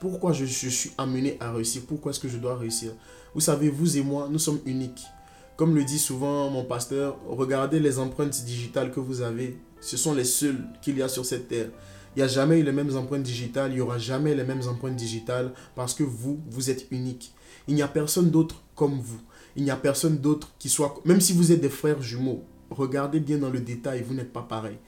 Pourquoi 0.00 0.32
je, 0.32 0.46
je 0.46 0.68
suis 0.70 0.92
amené 0.96 1.36
à 1.40 1.52
réussir? 1.52 1.82
Pourquoi 1.86 2.10
est-ce 2.10 2.20
que 2.20 2.28
je 2.28 2.38
dois 2.38 2.56
réussir? 2.56 2.92
Vous 3.34 3.40
savez, 3.42 3.68
vous 3.68 3.98
et 3.98 4.02
moi, 4.02 4.28
nous 4.30 4.38
sommes 4.38 4.60
uniques. 4.64 5.04
Comme 5.58 5.74
le 5.74 5.84
dit 5.84 5.98
souvent 5.98 6.48
mon 6.48 6.64
pasteur, 6.64 7.18
regardez 7.28 7.78
les 7.80 7.98
empreintes 7.98 8.42
digitales 8.46 8.92
que 8.92 8.98
vous 8.98 9.20
avez. 9.20 9.58
Ce 9.82 9.98
sont 9.98 10.14
les 10.14 10.24
seules 10.24 10.64
qu'il 10.80 10.96
y 10.96 11.02
a 11.02 11.08
sur 11.08 11.26
cette 11.26 11.48
terre. 11.48 11.68
Il 12.16 12.20
n'y 12.20 12.22
a 12.22 12.28
jamais 12.28 12.60
eu 12.60 12.62
les 12.62 12.72
mêmes 12.72 12.96
empreintes 12.96 13.22
digitales, 13.22 13.72
il 13.72 13.74
n'y 13.74 13.80
aura 13.82 13.98
jamais 13.98 14.34
les 14.34 14.42
mêmes 14.42 14.66
empreintes 14.66 14.96
digitales 14.96 15.52
parce 15.76 15.92
que 15.92 16.02
vous, 16.02 16.40
vous 16.50 16.70
êtes 16.70 16.86
unique. 16.90 17.34
Il 17.68 17.74
n'y 17.74 17.82
a 17.82 17.88
personne 17.88 18.30
d'autre 18.30 18.62
comme 18.74 18.98
vous. 18.98 19.20
Il 19.54 19.64
n'y 19.64 19.70
a 19.70 19.76
personne 19.76 20.16
d'autre 20.16 20.54
qui 20.58 20.70
soit... 20.70 20.94
Même 21.04 21.20
si 21.20 21.34
vous 21.34 21.52
êtes 21.52 21.60
des 21.60 21.68
frères 21.68 22.00
jumeaux, 22.00 22.42
regardez 22.70 23.20
bien 23.20 23.36
dans 23.36 23.50
le 23.50 23.60
détail, 23.60 24.02
vous 24.02 24.14
n'êtes 24.14 24.32
pas 24.32 24.46
pareil. 24.48 24.78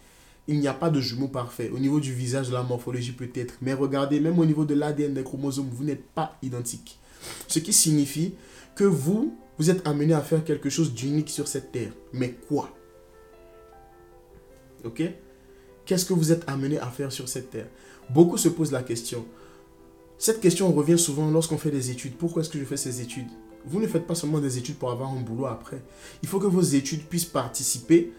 Il 0.49 0.59
n'y 0.59 0.69
a 0.69 0.75
pas 0.75 0.91
de 0.91 1.01
jumeaux 1.01 1.29
parfaits. 1.29 1.71
Au 1.73 1.79
niveau 1.79 2.01
du 2.01 2.13
visage, 2.13 2.49
de 2.49 2.55
la 2.55 2.63
morphologie 2.63 3.13
peut-être. 3.13 3.55
Mais 3.63 3.75
regardez, 3.75 4.21
même 4.21 4.39
au 4.39 4.45
niveau 4.45 4.65
de 4.65 4.75
l'ADN 4.75 5.15
des 5.15 5.23
chromosomes, 5.23 5.71
vous 5.71 5.85
n'êtes 5.85 6.05
pas 6.05 6.37
identiques. 6.43 6.99
Ce 7.47 7.61
qui 7.61 7.73
signifie 7.73 8.35
que 8.75 8.85
vous, 8.85 9.37
vous 9.59 9.71
êtes 9.71 9.87
amené 9.87 10.15
à 10.15 10.21
faire 10.21 10.45
quelque 10.45 10.71
chose 10.71 10.93
d'unique 10.93 11.31
sur 11.31 11.47
cette 11.47 11.71
terre. 11.71 11.93
Mais 12.13 12.33
quoi? 12.49 12.71
Ok? 14.85 15.03
Qu'est-ce 15.85 16.05
que 16.05 16.13
vous 16.13 16.33
êtes 16.33 16.49
amené 16.49 16.79
à 16.79 16.89
faire 16.89 17.13
sur 17.13 17.29
cette 17.29 17.51
terre? 17.51 17.69
Beaucoup 18.11 18.37
se 18.37 18.49
posent 18.49 18.73
la 18.73 18.83
question. 18.83 19.25
Cette 20.19 20.41
question 20.41 20.73
revient 20.73 20.99
souvent 20.99 21.31
lorsqu'on 21.31 21.59
fait 21.59 21.71
des 21.71 21.91
études. 21.91 22.15
Pourquoi 22.15 22.43
est-ce 22.43 22.51
que 22.51 22.59
je 22.59 22.65
fais 22.65 22.77
ces 22.77 23.01
études? 23.01 23.29
Vous 23.65 23.81
ne 23.81 23.87
faites 23.87 24.07
pas 24.07 24.15
seulement 24.15 24.39
des 24.39 24.59
études 24.59 24.77
pour 24.77 24.91
avoir 24.91 25.11
un 25.11 25.21
boulot 25.21 25.47
après. 25.47 25.83
Il 26.23 26.29
faut 26.29 26.41
que 26.41 26.47
vos 26.47 26.63
études 26.63 27.05
puissent 27.05 27.25
participer 27.25 28.13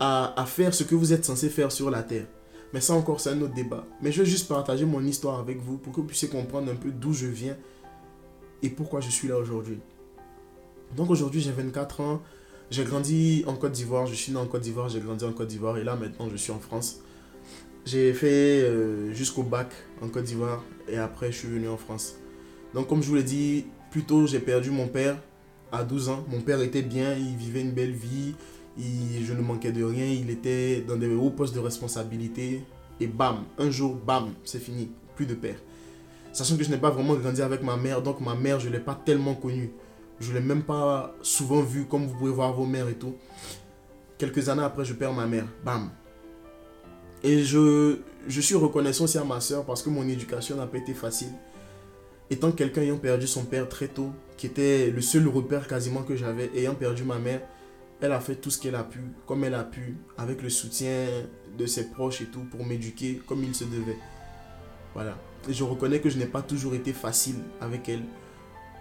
à, 0.00 0.44
faire 0.46 0.74
ce 0.74 0.82
que 0.82 0.94
vous 0.94 1.12
êtes 1.12 1.24
censé 1.24 1.50
faire 1.50 1.70
sur 1.70 1.90
la 1.90 2.02
terre. 2.02 2.26
Mais 2.72 2.80
ça 2.80 2.94
encore, 2.94 3.20
c'est 3.20 3.30
un 3.30 3.40
autre 3.42 3.54
débat. 3.54 3.86
Mais 4.00 4.10
je 4.10 4.22
vais 4.22 4.28
juste 4.28 4.48
partager 4.48 4.86
mon 4.86 5.04
histoire 5.04 5.38
avec 5.38 5.60
vous 5.60 5.76
pour 5.76 5.92
que 5.92 6.00
vous 6.00 6.06
puissiez 6.06 6.28
comprendre 6.28 6.72
un 6.72 6.76
peu 6.76 6.90
d'où 6.90 7.12
je 7.12 7.26
viens 7.26 7.56
et 8.62 8.70
pourquoi 8.70 9.00
je 9.00 9.10
suis 9.10 9.28
là 9.28 9.36
aujourd'hui. 9.36 9.78
Donc 10.96 11.10
aujourd'hui, 11.10 11.40
j'ai 11.40 11.52
24 11.52 12.00
ans. 12.00 12.22
J'ai 12.70 12.84
grandi 12.84 13.44
en 13.46 13.54
Côte 13.54 13.72
d'Ivoire. 13.72 14.06
Je 14.06 14.14
suis 14.14 14.32
né 14.32 14.38
en 14.38 14.46
Côte 14.46 14.62
d'Ivoire. 14.62 14.88
J'ai 14.88 15.00
grandi 15.00 15.24
en 15.24 15.32
Côte 15.32 15.48
d'Ivoire. 15.48 15.76
Et 15.78 15.84
là, 15.84 15.96
maintenant, 15.96 16.28
je 16.30 16.36
suis 16.36 16.52
en 16.52 16.58
France. 16.58 17.00
J'ai 17.84 18.12
fait 18.12 18.62
euh, 18.62 19.12
jusqu'au 19.12 19.42
bac 19.42 19.68
en 20.00 20.08
Côte 20.08 20.24
d'Ivoire. 20.24 20.62
Et 20.88 20.96
après, 20.96 21.32
je 21.32 21.38
suis 21.38 21.48
venu 21.48 21.68
en 21.68 21.76
France. 21.76 22.14
Donc, 22.74 22.88
comme 22.88 23.02
je 23.02 23.08
vous 23.08 23.16
l'ai 23.16 23.22
dit, 23.22 23.66
plus 23.90 24.04
tôt, 24.04 24.26
j'ai 24.26 24.40
perdu 24.40 24.70
mon 24.70 24.86
père 24.86 25.16
à 25.72 25.82
12 25.84 26.08
ans. 26.08 26.24
Mon 26.28 26.40
père 26.40 26.60
était 26.60 26.82
bien. 26.82 27.14
Il 27.14 27.36
vivait 27.36 27.62
une 27.62 27.72
belle 27.72 27.92
vie. 27.92 28.34
Il- 28.78 29.24
je 29.24 29.32
ne 29.32 29.40
manquais 29.42 29.72
de 29.72 29.82
rien. 29.84 30.06
Il 30.06 30.30
était 30.30 30.80
dans 30.82 30.96
des 30.96 31.12
hauts 31.14 31.30
postes 31.30 31.54
de 31.54 31.60
responsabilité. 31.60 32.62
Et 33.00 33.06
bam, 33.06 33.44
un 33.58 33.70
jour, 33.70 33.94
bam, 33.94 34.30
c'est 34.44 34.58
fini. 34.60 34.90
Plus 35.16 35.26
de 35.26 35.34
père. 35.34 35.56
Sachant 36.32 36.56
que 36.56 36.62
je 36.64 36.70
n'ai 36.70 36.76
pas 36.78 36.90
vraiment 36.90 37.14
grandi 37.14 37.42
avec 37.42 37.62
ma 37.62 37.76
mère, 37.76 38.02
donc 38.02 38.20
ma 38.20 38.34
mère, 38.34 38.60
je 38.60 38.68
ne 38.68 38.72
l'ai 38.74 38.80
pas 38.80 38.94
tellement 39.04 39.34
connue. 39.34 39.70
Je 40.20 40.30
ne 40.30 40.34
l'ai 40.34 40.44
même 40.44 40.62
pas 40.62 41.14
souvent 41.22 41.62
vue 41.62 41.86
comme 41.86 42.06
vous 42.06 42.14
pouvez 42.14 42.30
voir 42.30 42.52
vos 42.52 42.66
mères 42.66 42.88
et 42.88 42.94
tout. 42.94 43.14
Quelques 44.18 44.48
années 44.48 44.62
après, 44.62 44.84
je 44.84 44.92
perds 44.94 45.12
ma 45.14 45.26
mère. 45.26 45.46
Bam. 45.64 45.90
Et 47.22 47.42
je, 47.42 47.96
je 48.28 48.40
suis 48.40 48.54
reconnaissant 48.54 49.04
aussi 49.04 49.18
à 49.18 49.24
ma 49.24 49.40
soeur 49.40 49.64
parce 49.64 49.82
que 49.82 49.90
mon 49.90 50.06
éducation 50.08 50.56
n'a 50.56 50.66
pas 50.66 50.78
été 50.78 50.94
facile. 50.94 51.32
Étant 52.30 52.52
quelqu'un 52.52 52.82
ayant 52.82 52.98
perdu 52.98 53.26
son 53.26 53.44
père 53.44 53.68
très 53.68 53.88
tôt, 53.88 54.10
qui 54.36 54.46
était 54.46 54.90
le 54.90 55.00
seul 55.00 55.26
repère 55.26 55.66
quasiment 55.66 56.02
que 56.02 56.14
j'avais, 56.16 56.50
ayant 56.54 56.74
perdu 56.74 57.02
ma 57.02 57.18
mère, 57.18 57.40
elle 58.00 58.12
a 58.12 58.20
fait 58.20 58.36
tout 58.36 58.50
ce 58.50 58.60
qu'elle 58.60 58.74
a 58.74 58.84
pu, 58.84 59.00
comme 59.26 59.44
elle 59.44 59.54
a 59.54 59.64
pu, 59.64 59.96
avec 60.16 60.42
le 60.42 60.48
soutien 60.48 61.06
de 61.58 61.66
ses 61.66 61.90
proches 61.90 62.22
et 62.22 62.26
tout, 62.26 62.44
pour 62.44 62.64
m'éduquer 62.64 63.20
comme 63.26 63.44
il 63.44 63.54
se 63.54 63.64
devait. 63.64 63.98
Voilà. 64.94 65.16
Et 65.48 65.52
je 65.52 65.64
reconnais 65.64 66.00
que 66.00 66.10
je 66.10 66.18
n'ai 66.18 66.26
pas 66.26 66.42
toujours 66.42 66.74
été 66.74 66.92
facile 66.92 67.36
avec 67.60 67.88
elle. 67.88 68.02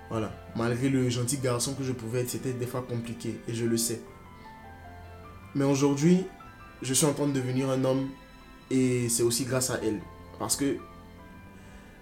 Voilà. 0.10 0.32
Malgré 0.56 0.90
le 0.90 1.10
gentil 1.10 1.38
garçon 1.38 1.74
que 1.74 1.84
je 1.84 1.92
pouvais 1.92 2.22
être, 2.22 2.30
c'était 2.30 2.54
des 2.54 2.66
fois 2.66 2.82
compliqué, 2.82 3.40
et 3.48 3.54
je 3.54 3.66
le 3.66 3.78
sais. 3.78 4.02
Mais 5.56 5.66
aujourd'hui, 5.66 6.26
je 6.82 6.94
suis 6.94 7.06
en 7.06 7.14
train 7.14 7.28
de 7.28 7.34
devenir 7.34 7.70
un 7.70 7.84
homme, 7.84 8.10
et 8.72 9.10
c'est 9.10 9.24
aussi 9.24 9.46
grâce 9.46 9.70
à 9.70 9.80
elle. 9.84 10.00
Parce 10.38 10.56
que 10.56 10.78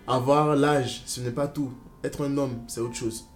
avoir 0.06 0.56
l'âge, 0.56 1.04
ce 1.06 1.20
n'est 1.22 1.32
pas 1.32 1.48
tout. 1.48 1.74
Être 2.04 2.26
un 2.26 2.38
homme, 2.38 2.64
c'est 2.68 2.80
autre 2.80 2.96
chose. 2.96 3.28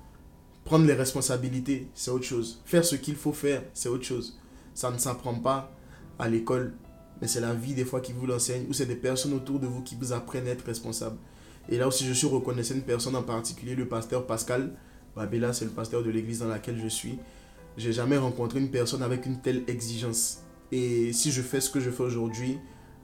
Prendre 0.63 0.86
les 0.86 0.94
responsabilités, 0.94 1.88
c'est 1.96 2.12
autre 2.12 2.25
chose. 2.25 2.62
Faire 2.65 2.86
ce 2.86 2.96
qu'il 2.96 3.15
faut 3.15 3.34
faire, 3.34 3.63
c'est 3.74 3.89
autre 3.89 4.06
chose. 4.06 4.39
Ça 4.74 4.91
ne 4.91 4.98
s'apprend 4.98 5.36
pas 5.36 5.72
à 6.20 6.30
l'école, 6.30 6.74
mais 7.22 7.27
c'est 7.27 7.41
la 7.41 7.53
vie 7.53 7.74
des 7.74 7.86
fois 7.86 8.00
qui 8.00 8.13
vous 8.13 8.25
l'enseigne, 8.25 8.65
ou 8.70 8.74
c'est 8.74 8.86
des 8.86 8.96
personnes 8.96 9.34
autour 9.34 9.60
de 9.60 9.68
vous 9.68 9.82
qui 9.82 9.96
vous 9.96 10.13
apprennent 10.13 10.48
à 10.48 10.51
être 10.51 10.65
responsable. 10.65 11.18
Et 11.70 11.77
là 11.77 11.88
aussi, 11.88 12.06
je 12.06 12.13
suis 12.13 12.27
reconnaissant 12.27 12.75
une 12.75 12.82
personne 12.82 13.15
en 13.15 13.24
particulier, 13.24 13.75
le 13.75 13.88
pasteur 13.88 14.25
Pascal. 14.25 14.74
Babela, 15.15 15.51
c'est 15.53 15.65
le 15.65 15.72
pasteur 15.72 16.03
de 16.03 16.10
l'église 16.10 16.39
dans 16.39 16.48
laquelle 16.48 16.80
je 16.82 16.88
suis. 16.88 17.18
J'ai 17.77 17.94
jamais 17.94 18.18
rencontré 18.18 18.60
une 18.60 18.72
personne 18.72 19.03
avec 19.03 19.25
une 19.25 19.41
telle 19.41 19.63
exigence. 19.68 20.39
Et 20.72 21.12
si 21.13 21.32
je 21.32 21.41
fais 21.41 21.60
ce 21.62 21.70
que 21.70 21.80
je 21.80 21.89
fais 21.89 22.03
aujourd'hui, 22.03 22.58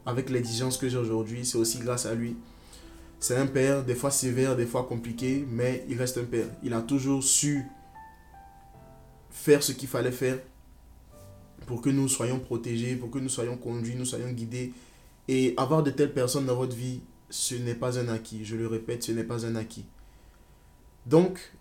avec 0.06 0.30
l'exigence 0.30 0.78
que 0.78 0.88
j'ai 0.88 0.98
aujourd'hui, 0.98 1.46
c'est 1.46 1.58
aussi 1.58 1.80
grâce 1.80 2.06
à 2.06 2.16
lui. 2.16 2.38
C'est 3.20 3.36
un 3.36 3.48
père, 3.48 3.84
des 3.84 3.96
fois 3.96 4.12
sévère, 4.12 4.56
des 4.56 4.66
fois 4.66 4.84
compliqué, 4.84 5.46
mais 5.50 5.86
il 5.90 5.98
reste 5.98 6.18
un 6.18 6.24
père. 6.24 6.48
Il 6.64 6.74
a 6.74 6.82
toujours 6.82 7.24
su 7.24 7.66
faire 9.32 9.64
ce 9.64 9.72
qu'il 9.72 9.90
fallait 9.90 10.12
faire 10.12 10.38
pour 11.66 11.82
que 11.82 11.90
nous 11.90 12.08
soyons 12.08 12.40
protégés, 12.40 12.96
pour 12.96 13.10
que 13.10 13.20
nous 13.20 13.30
soyons 13.30 13.58
conduits, 13.58 13.96
nous 13.96 14.06
soyons 14.06 14.32
guidés. 14.32 14.74
Et 15.28 15.54
avoir 15.58 15.84
de 15.84 15.92
telles 15.92 16.14
personnes 16.14 16.46
dans 16.46 16.56
votre 16.56 16.76
vie, 16.76 17.02
ce 17.30 17.56
n'est 17.56 17.76
pas 17.76 18.00
un 18.00 18.08
acquis. 18.08 18.46
Je 18.46 18.56
le 18.56 18.68
répète, 18.68 19.04
ce 19.04 19.12
n'est 19.12 19.24
pas 19.24 19.46
un 19.46 19.56
acquis. 19.56 19.86
Donc, 21.06 21.54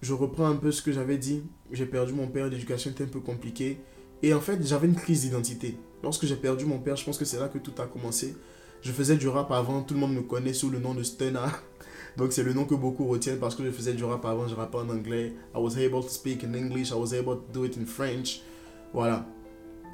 je 0.00 0.14
reprends 0.14 0.46
un 0.46 0.56
peu 0.56 0.70
ce 0.70 0.80
que 0.80 0.92
j'avais 0.92 1.18
dit. 1.18 1.42
J'ai 1.72 1.86
perdu 1.86 2.12
mon 2.12 2.28
père, 2.28 2.48
l'éducation 2.48 2.90
était 2.90 3.04
un 3.04 3.08
peu 3.08 3.20
compliquée. 3.20 3.78
Et 4.22 4.32
en 4.32 4.40
fait, 4.40 4.64
j'avais 4.64 4.86
une 4.86 4.94
crise 4.94 5.22
d'identité. 5.22 5.76
Lorsque 6.02 6.24
j'ai 6.24 6.36
perdu 6.36 6.64
mon 6.64 6.78
père, 6.78 6.96
je 6.96 7.04
pense 7.04 7.18
que 7.18 7.24
c'est 7.24 7.38
là 7.38 7.48
que 7.48 7.58
tout 7.58 7.74
a 7.78 7.86
commencé. 7.86 8.36
Je 8.80 8.92
faisais 8.92 9.16
du 9.16 9.28
rap 9.28 9.50
avant, 9.50 9.82
tout 9.82 9.94
le 9.94 10.00
monde 10.00 10.14
me 10.14 10.22
connaît 10.22 10.52
sous 10.52 10.70
le 10.70 10.78
nom 10.78 10.94
de 10.94 11.02
Stunna. 11.02 11.46
Donc 12.16 12.32
c'est 12.32 12.42
le 12.42 12.52
nom 12.52 12.64
que 12.64 12.74
beaucoup 12.74 13.06
retiennent 13.06 13.38
parce 13.38 13.54
que 13.54 13.64
je 13.64 13.70
faisais 13.70 13.92
du 13.92 14.04
rap 14.04 14.24
avant, 14.24 14.46
je 14.46 14.54
rappais 14.54 14.78
en 14.78 14.88
anglais. 14.88 15.34
I 15.54 15.58
was 15.58 15.76
able 15.76 16.02
to 16.02 16.08
speak 16.08 16.44
in 16.44 16.54
English, 16.54 16.90
I 16.90 16.94
was 16.94 17.14
able 17.14 17.36
to 17.36 17.44
do 17.52 17.64
it 17.64 17.76
in 17.76 17.86
French. 17.86 18.40
Voilà. 18.92 19.26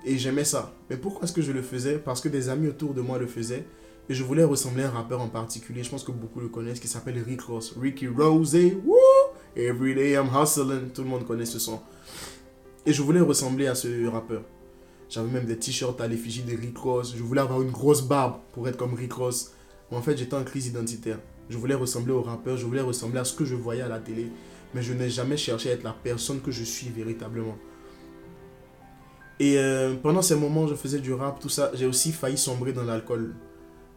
Et 0.04 0.18
j'aimais 0.18 0.44
ça. 0.44 0.74
Mais 0.90 0.96
pourquoi 0.96 1.24
est-ce 1.24 1.32
que 1.32 1.42
je 1.42 1.52
le 1.52 1.62
faisais? 1.62 1.98
Parce 1.98 2.20
que 2.20 2.28
des 2.28 2.48
amis 2.48 2.68
autour 2.68 2.92
de 2.94 3.00
moi 3.00 3.18
le 3.18 3.26
faisaient. 3.26 3.64
Et 4.08 4.14
je 4.14 4.22
voulais 4.22 4.44
ressembler 4.44 4.84
à 4.84 4.88
un 4.88 4.90
rappeur 4.90 5.22
en 5.22 5.28
particulier, 5.28 5.82
je 5.82 5.88
pense 5.88 6.04
que 6.04 6.12
beaucoup 6.12 6.40
le 6.40 6.48
connaissent, 6.48 6.78
qui 6.78 6.88
s'appelle 6.88 7.22
Rick 7.26 7.40
Ross. 7.40 7.74
Ricky 7.80 8.06
Rose, 8.06 8.54
woo! 8.84 8.94
Every 9.56 9.94
day 9.94 10.12
I'm 10.12 10.28
hustling. 10.28 10.90
Tout 10.92 11.02
le 11.02 11.08
monde 11.08 11.26
connaît 11.26 11.46
ce 11.46 11.58
son. 11.58 11.80
Et 12.84 12.92
je 12.92 13.02
voulais 13.02 13.20
ressembler 13.20 13.66
à 13.66 13.74
ce 13.74 14.06
rappeur. 14.08 14.42
J'avais 15.08 15.30
même 15.30 15.44
des 15.44 15.58
t-shirts 15.58 16.00
à 16.00 16.08
l'effigie 16.08 16.42
de 16.42 16.56
Rick 16.56 16.76
Ross. 16.78 17.14
Je 17.16 17.22
voulais 17.22 17.40
avoir 17.40 17.62
une 17.62 17.70
grosse 17.70 18.02
barbe 18.02 18.40
pour 18.52 18.68
être 18.68 18.76
comme 18.76 18.94
Rick 18.94 19.12
Ross. 19.12 19.52
Mais 19.90 19.96
en 19.96 20.02
fait, 20.02 20.16
j'étais 20.16 20.34
en 20.34 20.44
crise 20.44 20.66
identitaire. 20.66 21.18
Je 21.50 21.58
voulais 21.58 21.74
ressembler 21.74 22.12
au 22.12 22.22
rappeur, 22.22 22.56
je 22.56 22.64
voulais 22.64 22.80
ressembler 22.80 23.20
à 23.20 23.24
ce 23.24 23.34
que 23.34 23.44
je 23.44 23.54
voyais 23.54 23.82
à 23.82 23.88
la 23.88 23.98
télé. 23.98 24.28
Mais 24.74 24.82
je 24.82 24.92
n'ai 24.92 25.10
jamais 25.10 25.36
cherché 25.36 25.70
à 25.70 25.72
être 25.74 25.84
la 25.84 25.92
personne 25.92 26.40
que 26.40 26.50
je 26.50 26.64
suis 26.64 26.88
véritablement. 26.88 27.56
Et 29.40 29.58
euh, 29.58 29.94
pendant 29.94 30.22
ces 30.22 30.36
moments, 30.36 30.66
je 30.66 30.74
faisais 30.74 31.00
du 31.00 31.12
rap, 31.12 31.40
tout 31.40 31.48
ça. 31.48 31.70
J'ai 31.74 31.86
aussi 31.86 32.12
failli 32.12 32.38
sombrer 32.38 32.72
dans 32.72 32.84
l'alcool. 32.84 33.34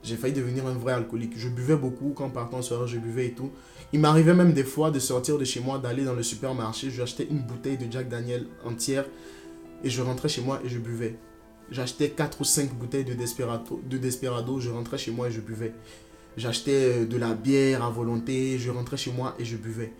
J'ai 0.03 0.15
failli 0.15 0.33
devenir 0.33 0.65
un 0.67 0.73
vrai 0.73 0.93
alcoolique. 0.93 1.33
Je 1.37 1.49
buvais 1.49 1.75
beaucoup 1.75 2.13
quand 2.15 2.29
partant 2.29 2.57
en 2.57 2.61
soirée, 2.61 2.87
je 2.87 2.97
buvais 2.97 3.27
et 3.27 3.31
tout. 3.31 3.51
Il 3.93 3.99
m'arrivait 3.99 4.33
même 4.33 4.53
des 4.53 4.63
fois 4.63 4.91
de 4.91 4.99
sortir 4.99 5.37
de 5.37 5.45
chez 5.45 5.59
moi, 5.59 5.79
d'aller 5.79 6.03
dans 6.03 6.13
le 6.13 6.23
supermarché. 6.23 6.89
Je 6.91 7.01
achetais 7.01 7.27
une 7.29 7.39
bouteille 7.39 7.77
de 7.77 7.91
Jack 7.91 8.09
Daniel 8.09 8.47
entière 8.65 9.05
et 9.83 9.89
je 9.89 10.01
rentrais 10.01 10.29
chez 10.29 10.41
moi 10.41 10.59
et 10.63 10.69
je 10.69 10.79
buvais. 10.79 11.15
J'achetais 11.69 12.09
4 12.09 12.41
ou 12.41 12.43
5 12.43 12.73
bouteilles 12.73 13.03
de 13.03 13.13
Desperado, 13.13 13.81
de 13.87 13.97
Desperado, 13.97 14.59
je 14.59 14.69
rentrais 14.69 14.97
chez 14.97 15.11
moi 15.11 15.27
et 15.27 15.31
je 15.31 15.41
buvais. 15.41 15.73
J'achetais 16.37 17.01
euh, 17.01 17.05
de 17.05 17.17
la 17.17 17.33
bière 17.33 17.83
à 17.83 17.89
volonté, 17.89 18.57
je 18.59 18.71
rentrais 18.71 18.97
chez 18.97 19.11
moi 19.11 19.35
et 19.39 19.45
je 19.45 19.57
buvais. 19.57 19.91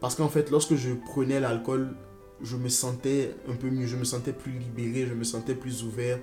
Parce 0.00 0.14
qu'en 0.14 0.28
fait, 0.28 0.50
lorsque 0.50 0.74
je 0.74 0.92
prenais 0.94 1.38
l'alcool, 1.38 1.94
je 2.42 2.56
me 2.56 2.68
sentais 2.68 3.34
un 3.48 3.54
peu 3.54 3.68
mieux, 3.68 3.86
je 3.86 3.96
me 3.96 4.04
sentais 4.04 4.32
plus 4.32 4.52
libéré, 4.52 5.06
je 5.06 5.14
me 5.14 5.24
sentais 5.24 5.54
plus 5.54 5.84
ouvert. 5.84 6.18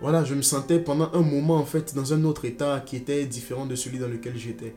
Voilà, 0.00 0.24
je 0.24 0.34
me 0.34 0.42
sentais 0.42 0.80
pendant 0.80 1.10
un 1.12 1.20
moment 1.20 1.56
en 1.56 1.64
fait 1.64 1.94
dans 1.94 2.12
un 2.12 2.24
autre 2.24 2.44
état 2.44 2.80
qui 2.80 2.96
était 2.96 3.24
différent 3.26 3.66
de 3.66 3.76
celui 3.76 3.98
dans 3.98 4.08
lequel 4.08 4.36
j'étais. 4.36 4.74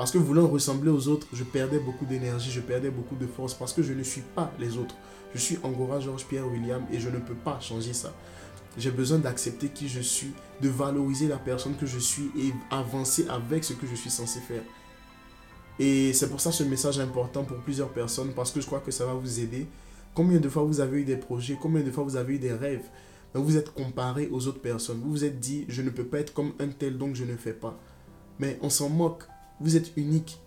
Parce 0.00 0.12
que 0.12 0.16
voulant 0.16 0.48
ressembler 0.48 0.90
aux 0.90 1.08
autres, 1.08 1.26
je 1.30 1.44
perdais 1.44 1.78
beaucoup 1.78 2.06
d'énergie, 2.06 2.50
je 2.50 2.62
perdais 2.62 2.88
beaucoup 2.88 3.16
de 3.16 3.26
force 3.26 3.52
parce 3.52 3.74
que 3.74 3.82
je 3.82 3.92
ne 3.92 4.02
suis 4.02 4.22
pas 4.22 4.50
les 4.58 4.78
autres. 4.78 4.94
Je 5.34 5.38
suis 5.38 5.58
Angora 5.62 6.00
Georges 6.00 6.24
Pierre 6.24 6.50
William 6.50 6.82
et 6.90 6.98
je 6.98 7.10
ne 7.10 7.18
peux 7.18 7.34
pas 7.34 7.60
changer 7.60 7.92
ça. 7.92 8.14
J'ai 8.78 8.92
besoin 8.92 9.18
d'accepter 9.18 9.68
qui 9.68 9.90
je 9.90 10.00
suis, 10.00 10.32
de 10.62 10.70
valoriser 10.70 11.28
la 11.28 11.36
personne 11.36 11.76
que 11.76 11.84
je 11.84 11.98
suis 11.98 12.30
et 12.34 12.54
avancer 12.70 13.26
avec 13.28 13.62
ce 13.62 13.74
que 13.74 13.86
je 13.86 13.94
suis 13.94 14.08
censé 14.08 14.40
faire. 14.40 14.62
Et 15.78 16.14
c'est 16.14 16.30
pour 16.30 16.40
ça 16.40 16.50
ce 16.50 16.62
message 16.62 16.98
est 16.98 17.02
important 17.02 17.44
pour 17.44 17.58
plusieurs 17.58 17.90
personnes 17.90 18.32
parce 18.32 18.52
que 18.52 18.62
je 18.62 18.66
crois 18.66 18.80
que 18.80 18.92
ça 18.92 19.04
va 19.04 19.12
vous 19.12 19.40
aider. 19.40 19.66
Combien 20.14 20.40
de 20.40 20.48
fois 20.48 20.62
vous 20.62 20.80
avez 20.80 21.02
eu 21.02 21.04
des 21.04 21.18
projets, 21.18 21.58
combien 21.60 21.82
de 21.82 21.90
fois 21.90 22.04
vous 22.04 22.16
avez 22.16 22.36
eu 22.36 22.38
des 22.38 22.54
rêves, 22.54 22.88
mais 23.34 23.42
vous 23.42 23.58
êtes 23.58 23.74
comparé 23.74 24.30
aux 24.32 24.46
autres 24.46 24.62
personnes. 24.62 25.02
Vous 25.04 25.10
vous 25.10 25.24
êtes 25.26 25.40
dit, 25.40 25.66
je 25.68 25.82
ne 25.82 25.90
peux 25.90 26.04
pas 26.04 26.20
être 26.20 26.32
comme 26.32 26.54
un 26.58 26.68
tel, 26.68 26.96
donc 26.96 27.16
je 27.16 27.24
ne 27.24 27.36
fais 27.36 27.52
pas. 27.52 27.78
Mais 28.38 28.58
on 28.62 28.70
s'en 28.70 28.88
moque. 28.88 29.24
Vous 29.60 29.76
êtes 29.76 29.92
unique. 29.96 30.40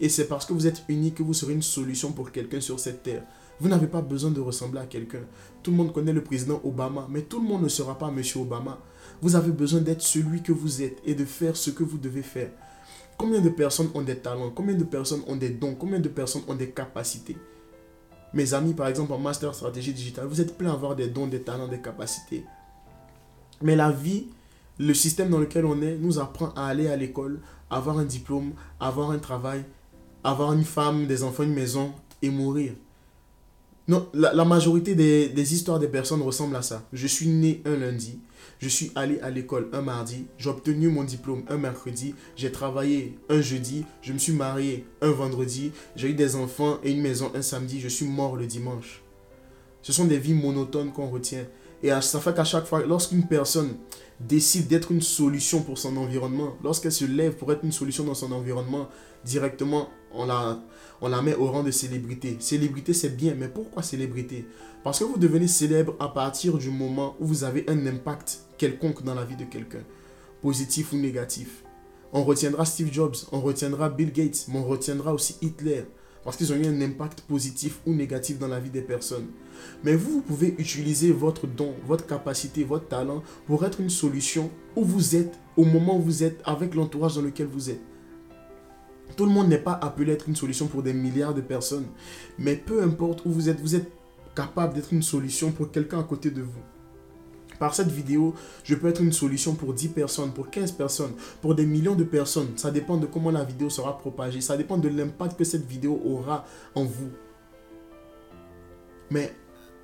Et 0.00 0.08
c'est 0.08 0.26
parce 0.26 0.46
que 0.46 0.52
vous 0.52 0.66
êtes 0.66 0.82
unique 0.88 1.16
que 1.16 1.22
vous 1.22 1.34
serez 1.34 1.52
une 1.52 1.62
solution 1.62 2.12
pour 2.12 2.32
quelqu'un 2.32 2.60
sur 2.60 2.80
cette 2.80 3.02
terre. 3.02 3.24
Vous 3.60 3.68
n'avez 3.68 3.86
pas 3.86 4.00
besoin 4.00 4.30
de 4.30 4.40
ressembler 4.40 4.80
à 4.80 4.86
quelqu'un. 4.86 5.22
Tout 5.62 5.70
le 5.70 5.76
monde 5.76 5.92
connaît 5.92 6.12
le 6.12 6.24
président 6.24 6.60
Obama, 6.64 7.06
mais 7.08 7.22
tout 7.22 7.40
le 7.40 7.46
monde 7.46 7.62
ne 7.62 7.68
sera 7.68 7.96
pas 7.98 8.10
Monsieur 8.10 8.40
Obama. 8.40 8.78
Vous 9.20 9.36
avez 9.36 9.52
besoin 9.52 9.80
d'être 9.80 10.02
celui 10.02 10.42
que 10.42 10.52
vous 10.52 10.82
êtes 10.82 10.98
et 11.04 11.14
de 11.14 11.24
faire 11.24 11.56
ce 11.56 11.70
que 11.70 11.84
vous 11.84 11.98
devez 11.98 12.22
faire. 12.22 12.50
Combien 13.16 13.40
de 13.40 13.50
personnes 13.50 13.90
ont 13.94 14.02
des 14.02 14.16
talents? 14.16 14.50
Combien 14.50 14.74
de 14.74 14.84
personnes 14.84 15.22
ont 15.28 15.36
des 15.36 15.50
dons? 15.50 15.76
Combien 15.78 16.00
de 16.00 16.08
personnes 16.08 16.42
ont 16.48 16.54
des 16.54 16.70
capacités? 16.70 17.36
Mes 18.34 18.54
amis, 18.54 18.74
par 18.74 18.88
exemple, 18.88 19.12
en 19.12 19.18
master 19.18 19.54
stratégie 19.54 19.92
digitale, 19.92 20.26
vous 20.26 20.40
êtes 20.40 20.56
plein 20.56 20.70
à 20.70 20.72
avoir 20.72 20.96
des 20.96 21.06
dons, 21.06 21.26
des 21.26 21.42
talents, 21.42 21.68
des 21.68 21.80
capacités. 21.80 22.44
Mais 23.60 23.76
la 23.76 23.92
vie, 23.92 24.26
le 24.78 24.94
système 24.94 25.30
dans 25.30 25.38
lequel 25.38 25.64
on 25.64 25.80
est, 25.82 25.96
nous 25.96 26.18
apprend 26.18 26.50
à 26.56 26.66
aller 26.66 26.88
à 26.88 26.96
l'école, 26.96 27.40
avoir 27.70 27.98
un 27.98 28.04
diplôme, 28.04 28.52
avoir 28.80 29.10
un 29.10 29.18
travail, 29.18 29.64
avoir 30.24 30.52
une 30.52 30.64
femme, 30.64 31.06
des 31.06 31.22
enfants, 31.22 31.42
une 31.42 31.54
maison 31.54 31.92
et 32.22 32.30
mourir. 32.30 32.72
Non, 33.88 34.08
la, 34.14 34.44
majorité 34.44 34.94
des, 34.94 35.28
des, 35.28 35.54
histoires 35.54 35.80
des 35.80 35.88
personnes 35.88 36.22
ressemblent 36.22 36.54
à 36.54 36.62
ça. 36.62 36.86
Je 36.92 37.06
suis 37.06 37.26
né 37.26 37.62
un 37.66 37.76
lundi, 37.76 38.20
je 38.60 38.68
suis 38.68 38.92
allé 38.94 39.18
à 39.20 39.30
l'école 39.30 39.68
un 39.72 39.82
mardi, 39.82 40.26
j'ai 40.38 40.50
obtenu 40.50 40.88
mon 40.88 41.02
diplôme 41.02 41.42
un 41.48 41.58
mercredi, 41.58 42.14
j'ai 42.36 42.52
travaillé 42.52 43.18
un 43.28 43.40
jeudi, 43.40 43.84
je 44.00 44.12
me 44.12 44.18
suis 44.18 44.32
marié 44.32 44.86
un 45.00 45.10
vendredi, 45.10 45.72
j'ai 45.96 46.10
eu 46.10 46.14
des 46.14 46.36
enfants 46.36 46.78
et 46.84 46.92
une 46.92 47.02
maison 47.02 47.32
un 47.34 47.42
samedi, 47.42 47.80
je 47.80 47.88
suis 47.88 48.06
mort 48.06 48.36
le 48.36 48.46
dimanche. 48.46 49.02
Ce 49.82 49.92
sont 49.92 50.04
des 50.04 50.18
vies 50.18 50.34
monotones 50.34 50.92
qu'on 50.92 51.10
retient. 51.10 51.44
Et 51.82 51.90
ça 52.00 52.20
fait 52.20 52.34
qu'à 52.34 52.44
chaque 52.44 52.66
fois, 52.66 52.86
lorsqu'une 52.86 53.26
personne 53.26 53.74
décide 54.28 54.68
d'être 54.68 54.92
une 54.92 55.02
solution 55.02 55.62
pour 55.62 55.78
son 55.78 55.96
environnement, 55.96 56.56
lorsqu'elle 56.62 56.92
se 56.92 57.04
lève 57.04 57.34
pour 57.34 57.52
être 57.52 57.64
une 57.64 57.72
solution 57.72 58.04
dans 58.04 58.14
son 58.14 58.32
environnement, 58.32 58.88
directement, 59.24 59.88
on 60.12 60.26
la, 60.26 60.60
on 61.00 61.08
la 61.08 61.22
met 61.22 61.34
au 61.34 61.46
rang 61.46 61.62
de 61.62 61.70
célébrité. 61.70 62.36
Célébrité, 62.40 62.92
c'est 62.92 63.16
bien, 63.16 63.34
mais 63.34 63.48
pourquoi 63.48 63.82
célébrité? 63.82 64.46
Parce 64.84 64.98
que 64.98 65.04
vous 65.04 65.18
devenez 65.18 65.48
célèbre 65.48 65.94
à 66.00 66.08
partir 66.08 66.58
du 66.58 66.70
moment 66.70 67.16
où 67.20 67.26
vous 67.26 67.44
avez 67.44 67.64
un 67.68 67.86
impact 67.86 68.40
quelconque 68.58 69.02
dans 69.02 69.14
la 69.14 69.24
vie 69.24 69.36
de 69.36 69.44
quelqu'un, 69.44 69.84
positif 70.40 70.92
ou 70.92 70.96
négatif. 70.96 71.64
On 72.12 72.24
retiendra 72.24 72.64
Steve 72.64 72.92
Jobs, 72.92 73.16
on 73.32 73.40
retiendra 73.40 73.88
Bill 73.88 74.12
Gates, 74.12 74.46
mais 74.48 74.58
on 74.58 74.64
retiendra 74.64 75.14
aussi 75.14 75.36
Hitler, 75.40 75.84
parce 76.24 76.36
qu'ils 76.36 76.52
ont 76.52 76.56
eu 76.56 76.66
un 76.66 76.80
impact 76.80 77.22
positif 77.22 77.80
ou 77.86 77.92
négatif 77.92 78.38
dans 78.38 78.48
la 78.48 78.60
vie 78.60 78.70
des 78.70 78.82
personnes. 78.82 79.26
Mais 79.84 79.94
vous, 79.94 80.12
vous 80.12 80.20
pouvez 80.22 80.54
utiliser 80.58 81.12
votre 81.12 81.46
don, 81.46 81.74
votre 81.86 82.06
capacité, 82.06 82.64
votre 82.64 82.88
talent 82.88 83.22
pour 83.46 83.64
être 83.64 83.80
une 83.80 83.90
solution 83.90 84.50
où 84.76 84.84
vous 84.84 85.16
êtes, 85.16 85.38
au 85.56 85.64
moment 85.64 85.96
où 85.96 86.02
vous 86.02 86.22
êtes, 86.22 86.40
avec 86.44 86.74
l'entourage 86.74 87.16
dans 87.16 87.22
lequel 87.22 87.46
vous 87.46 87.70
êtes. 87.70 87.80
Tout 89.16 89.26
le 89.26 89.32
monde 89.32 89.48
n'est 89.48 89.58
pas 89.58 89.78
appelé 89.82 90.12
à 90.12 90.14
être 90.14 90.28
une 90.28 90.36
solution 90.36 90.68
pour 90.68 90.82
des 90.82 90.94
milliards 90.94 91.34
de 91.34 91.42
personnes. 91.42 91.86
Mais 92.38 92.56
peu 92.56 92.82
importe 92.82 93.26
où 93.26 93.30
vous 93.30 93.48
êtes, 93.48 93.60
vous 93.60 93.74
êtes 93.74 93.90
capable 94.34 94.74
d'être 94.74 94.92
une 94.92 95.02
solution 95.02 95.52
pour 95.52 95.70
quelqu'un 95.70 96.00
à 96.00 96.04
côté 96.04 96.30
de 96.30 96.42
vous. 96.42 96.62
Par 97.62 97.76
cette 97.76 97.92
vidéo, 97.92 98.34
je 98.64 98.74
peux 98.74 98.88
être 98.88 99.00
une 99.00 99.12
solution 99.12 99.54
pour 99.54 99.72
10 99.72 99.90
personnes, 99.90 100.32
pour 100.32 100.50
15 100.50 100.72
personnes, 100.72 101.12
pour 101.40 101.54
des 101.54 101.64
millions 101.64 101.94
de 101.94 102.02
personnes. 102.02 102.48
Ça 102.56 102.72
dépend 102.72 102.96
de 102.96 103.06
comment 103.06 103.30
la 103.30 103.44
vidéo 103.44 103.70
sera 103.70 103.96
propagée. 103.98 104.40
Ça 104.40 104.56
dépend 104.56 104.78
de 104.78 104.88
l'impact 104.88 105.38
que 105.38 105.44
cette 105.44 105.64
vidéo 105.64 106.02
aura 106.04 106.44
en 106.74 106.82
vous. 106.82 107.12
Mais 109.12 109.32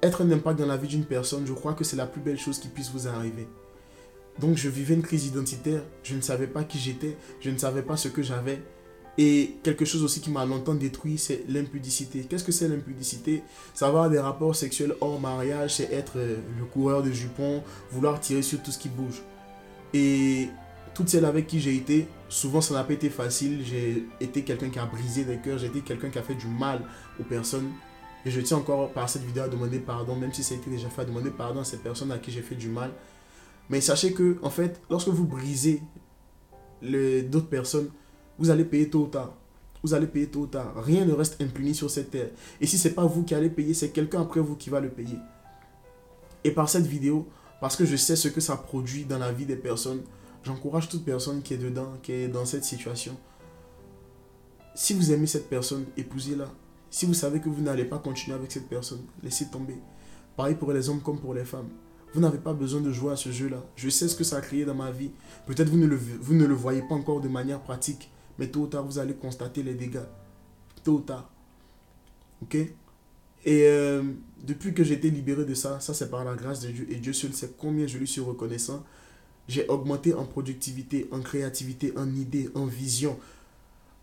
être 0.02 0.24
un 0.24 0.30
impact 0.32 0.58
dans 0.58 0.66
la 0.66 0.76
vie 0.76 0.88
d'une 0.88 1.04
personne, 1.04 1.46
je 1.46 1.52
crois 1.52 1.74
que 1.74 1.84
c'est 1.84 1.94
la 1.94 2.08
plus 2.08 2.20
belle 2.20 2.36
chose 2.36 2.58
qui 2.58 2.66
puisse 2.66 2.90
vous 2.90 3.06
arriver. 3.06 3.46
Donc 4.40 4.56
je 4.56 4.68
vivais 4.68 4.94
une 4.94 5.02
crise 5.02 5.26
identitaire. 5.26 5.82
Je 6.02 6.16
ne 6.16 6.20
savais 6.20 6.48
pas 6.48 6.64
qui 6.64 6.80
j'étais. 6.80 7.16
Je 7.38 7.50
ne 7.50 7.58
savais 7.58 7.82
pas 7.82 7.96
ce 7.96 8.08
que 8.08 8.24
j'avais. 8.24 8.60
Et 9.20 9.56
quelque 9.64 9.84
chose 9.84 10.04
aussi 10.04 10.20
qui 10.20 10.30
m'a 10.30 10.46
longtemps 10.46 10.74
détruit, 10.74 11.18
c'est 11.18 11.44
l'impudicité. 11.48 12.20
Qu'est-ce 12.20 12.44
que 12.44 12.52
c'est 12.52 12.68
l'impudicité? 12.68 13.42
Savoir 13.74 14.08
des 14.08 14.20
rapports 14.20 14.54
sexuels 14.54 14.94
hors 15.00 15.20
mariage, 15.20 15.74
c'est 15.74 15.92
être 15.92 16.18
euh, 16.18 16.36
le 16.56 16.64
coureur 16.64 17.02
de 17.02 17.10
jupons, 17.10 17.64
vouloir 17.90 18.20
tirer 18.20 18.42
sur 18.42 18.62
tout 18.62 18.70
ce 18.70 18.78
qui 18.78 18.88
bouge. 18.88 19.22
Et 19.92 20.48
toutes 20.94 21.08
celles 21.08 21.24
avec 21.24 21.48
qui 21.48 21.58
j'ai 21.58 21.74
été, 21.74 22.06
souvent 22.28 22.60
ça 22.60 22.74
n'a 22.74 22.84
pas 22.84 22.92
été 22.92 23.10
facile. 23.10 23.64
J'ai 23.64 24.06
été 24.20 24.44
quelqu'un 24.44 24.70
qui 24.70 24.78
a 24.78 24.86
brisé 24.86 25.24
des 25.24 25.38
cœurs, 25.38 25.58
j'ai 25.58 25.66
été 25.66 25.80
quelqu'un 25.80 26.10
qui 26.10 26.18
a 26.20 26.22
fait 26.22 26.36
du 26.36 26.46
mal 26.46 26.82
aux 27.18 27.24
personnes. 27.24 27.70
Et 28.24 28.30
je 28.30 28.40
tiens 28.40 28.58
encore 28.58 28.92
par 28.92 29.08
cette 29.08 29.24
vidéo 29.24 29.42
à 29.42 29.48
demander 29.48 29.80
pardon, 29.80 30.14
même 30.14 30.32
si 30.32 30.44
ça 30.44 30.54
a 30.54 30.58
été 30.58 30.70
déjà 30.70 30.88
fait, 30.90 31.02
à 31.02 31.04
demander 31.04 31.30
pardon 31.30 31.60
à 31.60 31.64
ces 31.64 31.78
personnes 31.78 32.12
à 32.12 32.18
qui 32.18 32.30
j'ai 32.30 32.42
fait 32.42 32.54
du 32.54 32.68
mal. 32.68 32.92
Mais 33.68 33.80
sachez 33.80 34.12
que, 34.12 34.38
en 34.42 34.50
fait, 34.50 34.80
lorsque 34.88 35.08
vous 35.08 35.26
brisez 35.26 35.82
d'autres 36.82 37.48
personnes, 37.48 37.90
vous 38.38 38.50
allez 38.50 38.64
payer 38.64 38.88
tôt 38.88 39.04
ou 39.04 39.06
tard. 39.06 39.34
Vous 39.82 39.94
allez 39.94 40.06
payer 40.06 40.26
tôt 40.26 40.40
ou 40.40 40.46
tard. 40.46 40.72
Rien 40.76 41.04
ne 41.04 41.12
reste 41.12 41.40
impuni 41.40 41.74
sur 41.74 41.90
cette 41.90 42.10
terre. 42.10 42.30
Et 42.60 42.66
si 42.66 42.78
ce 42.78 42.88
n'est 42.88 42.94
pas 42.94 43.06
vous 43.06 43.22
qui 43.22 43.34
allez 43.34 43.50
payer, 43.50 43.74
c'est 43.74 43.90
quelqu'un 43.90 44.22
après 44.22 44.40
vous 44.40 44.56
qui 44.56 44.70
va 44.70 44.80
le 44.80 44.90
payer. 44.90 45.18
Et 46.44 46.50
par 46.50 46.68
cette 46.68 46.86
vidéo, 46.86 47.28
parce 47.60 47.76
que 47.76 47.84
je 47.84 47.96
sais 47.96 48.16
ce 48.16 48.28
que 48.28 48.40
ça 48.40 48.56
produit 48.56 49.04
dans 49.04 49.18
la 49.18 49.32
vie 49.32 49.46
des 49.46 49.56
personnes, 49.56 50.02
j'encourage 50.42 50.88
toute 50.88 51.04
personne 51.04 51.42
qui 51.42 51.54
est 51.54 51.58
dedans, 51.58 51.94
qui 52.02 52.12
est 52.12 52.28
dans 52.28 52.44
cette 52.44 52.64
situation. 52.64 53.16
Si 54.74 54.94
vous 54.94 55.12
aimez 55.12 55.26
cette 55.26 55.48
personne, 55.48 55.84
épousez-la. 55.96 56.48
Si 56.90 57.04
vous 57.04 57.14
savez 57.14 57.40
que 57.40 57.48
vous 57.48 57.60
n'allez 57.60 57.84
pas 57.84 57.98
continuer 57.98 58.36
avec 58.36 58.52
cette 58.52 58.68
personne, 58.68 59.02
laissez 59.22 59.46
tomber. 59.46 59.76
Pareil 60.36 60.54
pour 60.54 60.72
les 60.72 60.88
hommes 60.88 61.00
comme 61.00 61.18
pour 61.18 61.34
les 61.34 61.44
femmes. 61.44 61.68
Vous 62.14 62.20
n'avez 62.20 62.38
pas 62.38 62.54
besoin 62.54 62.80
de 62.80 62.90
jouer 62.90 63.12
à 63.12 63.16
ce 63.16 63.30
jeu-là. 63.30 63.62
Je 63.76 63.90
sais 63.90 64.08
ce 64.08 64.14
que 64.14 64.24
ça 64.24 64.36
a 64.36 64.40
créé 64.40 64.64
dans 64.64 64.74
ma 64.74 64.90
vie. 64.90 65.10
Peut-être 65.46 65.68
vous, 65.68 65.78
vous 66.20 66.34
ne 66.34 66.46
le 66.46 66.54
voyez 66.54 66.82
pas 66.88 66.94
encore 66.94 67.20
de 67.20 67.28
manière 67.28 67.60
pratique, 67.60 68.10
mais 68.38 68.48
tôt 68.48 68.60
ou 68.60 68.66
tard, 68.66 68.84
vous 68.84 68.98
allez 68.98 69.14
constater 69.14 69.62
les 69.62 69.74
dégâts. 69.74 70.06
Tôt 70.84 70.92
ou 70.92 71.00
tard. 71.00 71.30
Ok? 72.42 72.54
Et 72.54 73.62
euh, 73.66 74.02
depuis 74.44 74.74
que 74.74 74.84
j'ai 74.84 74.94
été 74.94 75.10
libéré 75.10 75.44
de 75.44 75.54
ça, 75.54 75.80
ça 75.80 75.94
c'est 75.94 76.10
par 76.10 76.24
la 76.24 76.34
grâce 76.34 76.60
de 76.60 76.70
Dieu, 76.70 76.86
et 76.90 76.96
Dieu 76.96 77.12
seul 77.12 77.32
sait 77.32 77.52
combien 77.56 77.86
je 77.86 77.98
lui 77.98 78.06
suis 78.06 78.20
reconnaissant, 78.20 78.84
j'ai 79.48 79.66
augmenté 79.68 80.12
en 80.12 80.24
productivité, 80.24 81.08
en 81.10 81.20
créativité, 81.20 81.92
en 81.96 82.14
idées, 82.14 82.50
en 82.54 82.66
vision. 82.66 83.18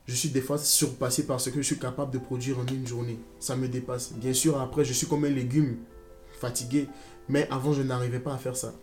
Je 0.07 0.15
suis 0.15 0.29
des 0.29 0.41
fois 0.41 0.57
surpassé 0.57 1.25
par 1.25 1.39
ce 1.39 1.49
que 1.49 1.57
je 1.57 1.65
suis 1.65 1.79
capable 1.79 2.11
de 2.11 2.17
produire 2.17 2.59
en 2.59 2.65
une 2.65 2.85
journée. 2.85 3.19
Ça 3.39 3.55
me 3.55 3.67
dépasse. 3.67 4.13
Bien 4.13 4.33
sûr, 4.33 4.59
après, 4.59 4.85
je 4.85 4.93
suis 4.93 5.07
comme 5.07 5.25
un 5.25 5.29
légume 5.29 5.77
fatigué, 6.39 6.87
mais 7.29 7.47
avant, 7.49 7.73
je 7.73 7.81
n'arrivais 7.81 8.19
pas 8.19 8.33
à 8.33 8.37
faire 8.37 8.55
ça. 8.55 8.73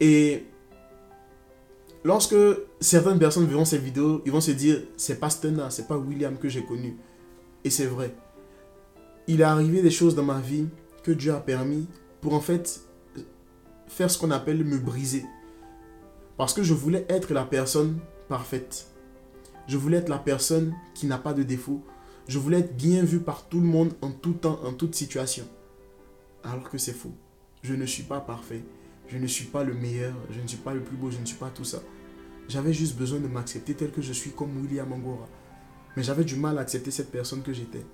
Et 0.00 0.44
lorsque 2.04 2.36
certaines 2.80 3.18
personnes 3.18 3.46
verront 3.46 3.64
ces 3.64 3.78
vidéos, 3.78 4.22
ils 4.24 4.32
vont 4.32 4.40
se 4.40 4.50
dire, 4.50 4.82
c'est 4.96 5.20
pas 5.20 5.30
Stena, 5.30 5.70
c'est 5.70 5.88
pas 5.88 5.96
William 5.96 6.36
que 6.36 6.48
j'ai 6.48 6.64
connu. 6.64 6.96
Et 7.64 7.70
c'est 7.70 7.86
vrai. 7.86 8.14
Il 9.26 9.40
est 9.40 9.44
arrivé 9.44 9.82
des 9.82 9.90
choses 9.90 10.14
dans 10.14 10.24
ma 10.24 10.40
vie 10.40 10.66
que 11.02 11.12
Dieu 11.12 11.32
a 11.32 11.40
permis 11.40 11.86
pour 12.20 12.34
en 12.34 12.40
fait 12.40 12.80
faire 13.88 14.10
ce 14.10 14.18
qu'on 14.18 14.30
appelle 14.30 14.64
me 14.64 14.78
briser. 14.78 15.24
Parce 16.36 16.54
que 16.54 16.62
je 16.62 16.74
voulais 16.74 17.04
être 17.08 17.32
la 17.32 17.44
personne 17.44 17.98
parfaite. 18.28 18.86
Je 19.66 19.76
voulais 19.76 19.98
être 19.98 20.08
la 20.08 20.18
personne 20.18 20.74
qui 20.94 21.06
n'a 21.06 21.18
pas 21.18 21.34
de 21.34 21.42
défaut. 21.42 21.82
Je 22.26 22.38
voulais 22.38 22.60
être 22.60 22.76
bien 22.76 23.02
vu 23.02 23.20
par 23.20 23.48
tout 23.48 23.60
le 23.60 23.66
monde 23.66 23.92
en 24.02 24.10
tout 24.10 24.34
temps, 24.34 24.60
en 24.64 24.72
toute 24.72 24.94
situation. 24.94 25.44
Alors 26.44 26.70
que 26.70 26.78
c'est 26.78 26.92
faux. 26.92 27.12
Je 27.62 27.74
ne 27.74 27.86
suis 27.86 28.04
pas 28.04 28.20
parfait. 28.20 28.62
Je 29.08 29.18
ne 29.18 29.26
suis 29.26 29.46
pas 29.46 29.64
le 29.64 29.74
meilleur. 29.74 30.14
Je 30.30 30.40
ne 30.40 30.46
suis 30.46 30.58
pas 30.58 30.74
le 30.74 30.80
plus 30.80 30.96
beau. 30.96 31.10
Je 31.10 31.18
ne 31.18 31.24
suis 31.24 31.36
pas 31.36 31.50
tout 31.50 31.64
ça. 31.64 31.80
J'avais 32.48 32.72
juste 32.72 32.96
besoin 32.96 33.20
de 33.20 33.28
m'accepter 33.28 33.74
tel 33.74 33.90
que 33.90 34.02
je 34.02 34.12
suis 34.12 34.30
comme 34.30 34.56
William 34.62 34.90
Angora. 34.92 35.28
Mais 35.96 36.02
j'avais 36.02 36.24
du 36.24 36.36
mal 36.36 36.58
à 36.58 36.62
accepter 36.62 36.90
cette 36.90 37.10
personne 37.10 37.42
que 37.42 37.52
j'étais. 37.52 37.84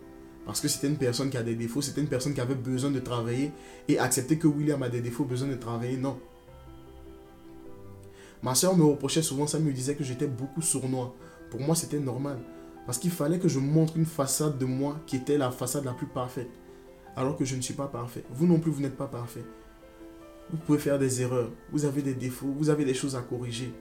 Parce 0.44 0.61
que 0.61 0.68
c'était 0.68 0.88
une 0.88 0.98
personne 0.98 1.31
qui 1.31 1.37
a 1.37 1.42
des 1.42 1.55
défauts. 1.55 1.83
C'était 1.83 2.00
une 2.00 2.09
personne 2.09 2.35
qui 2.35 2.40
avait 2.40 2.55
besoin 2.55 2.90
de 2.90 3.00
travailler. 3.00 3.53
Et 3.88 3.98
accepter 3.98 4.38
que 4.38 4.46
William 4.46 4.83
a 4.83 4.88
des 4.88 5.00
défauts, 5.00 5.24
besoin 5.24 5.48
de 5.48 5.57
travailler, 5.57 5.96
non. 5.96 6.18
Ma 8.42 8.55
soeur 8.55 8.77
me 8.77 8.85
reprochait 8.85 9.22
souvent 9.22 9.46
ça, 9.46 9.59
me 9.59 9.72
disait 9.72 9.94
que 9.94 10.05
j'étais 10.05 10.27
beaucoup 10.27 10.61
sournois. 10.61 11.14
Pour 11.50 11.61
moi, 11.61 11.74
c'était 11.74 11.98
normal. 11.98 12.38
Parce 12.85 12.98
qu'il 12.98 13.11
fallait 13.11 13.38
que 13.38 13.48
je 13.48 13.59
montre 13.59 13.96
une 13.96 14.05
façade 14.05 14.59
de 14.59 14.66
moi 14.66 15.00
qui 15.07 15.16
était 15.16 15.38
la 15.38 15.50
façade 15.50 15.85
la 15.85 15.94
plus 15.94 16.07
parfaite 16.07 16.50
alors 17.16 17.37
que 17.37 17.44
je 17.44 17.57
ne 17.57 17.61
suis 17.61 17.74
pas 17.74 17.87
parfait. 17.87 18.24
Vous 18.31 18.46
non 18.46 18.59
plus, 18.59 18.70
vous 18.70 18.81
n'êtes 18.81 18.96
pas 18.96 19.07
parfait. 19.07 19.44
Vous 20.50 20.59
pouvez 20.59 20.78
faire 20.78 20.98
des 20.98 21.22
erreurs, 21.22 21.50
vous 21.72 21.85
avez 21.85 22.02
des 22.02 22.14
défauts, 22.14 22.54
vous 22.59 22.70
avez 22.70 22.85
des 22.85 22.94
choses 22.94 23.16
à 23.16 23.22
corriger. 23.22 23.72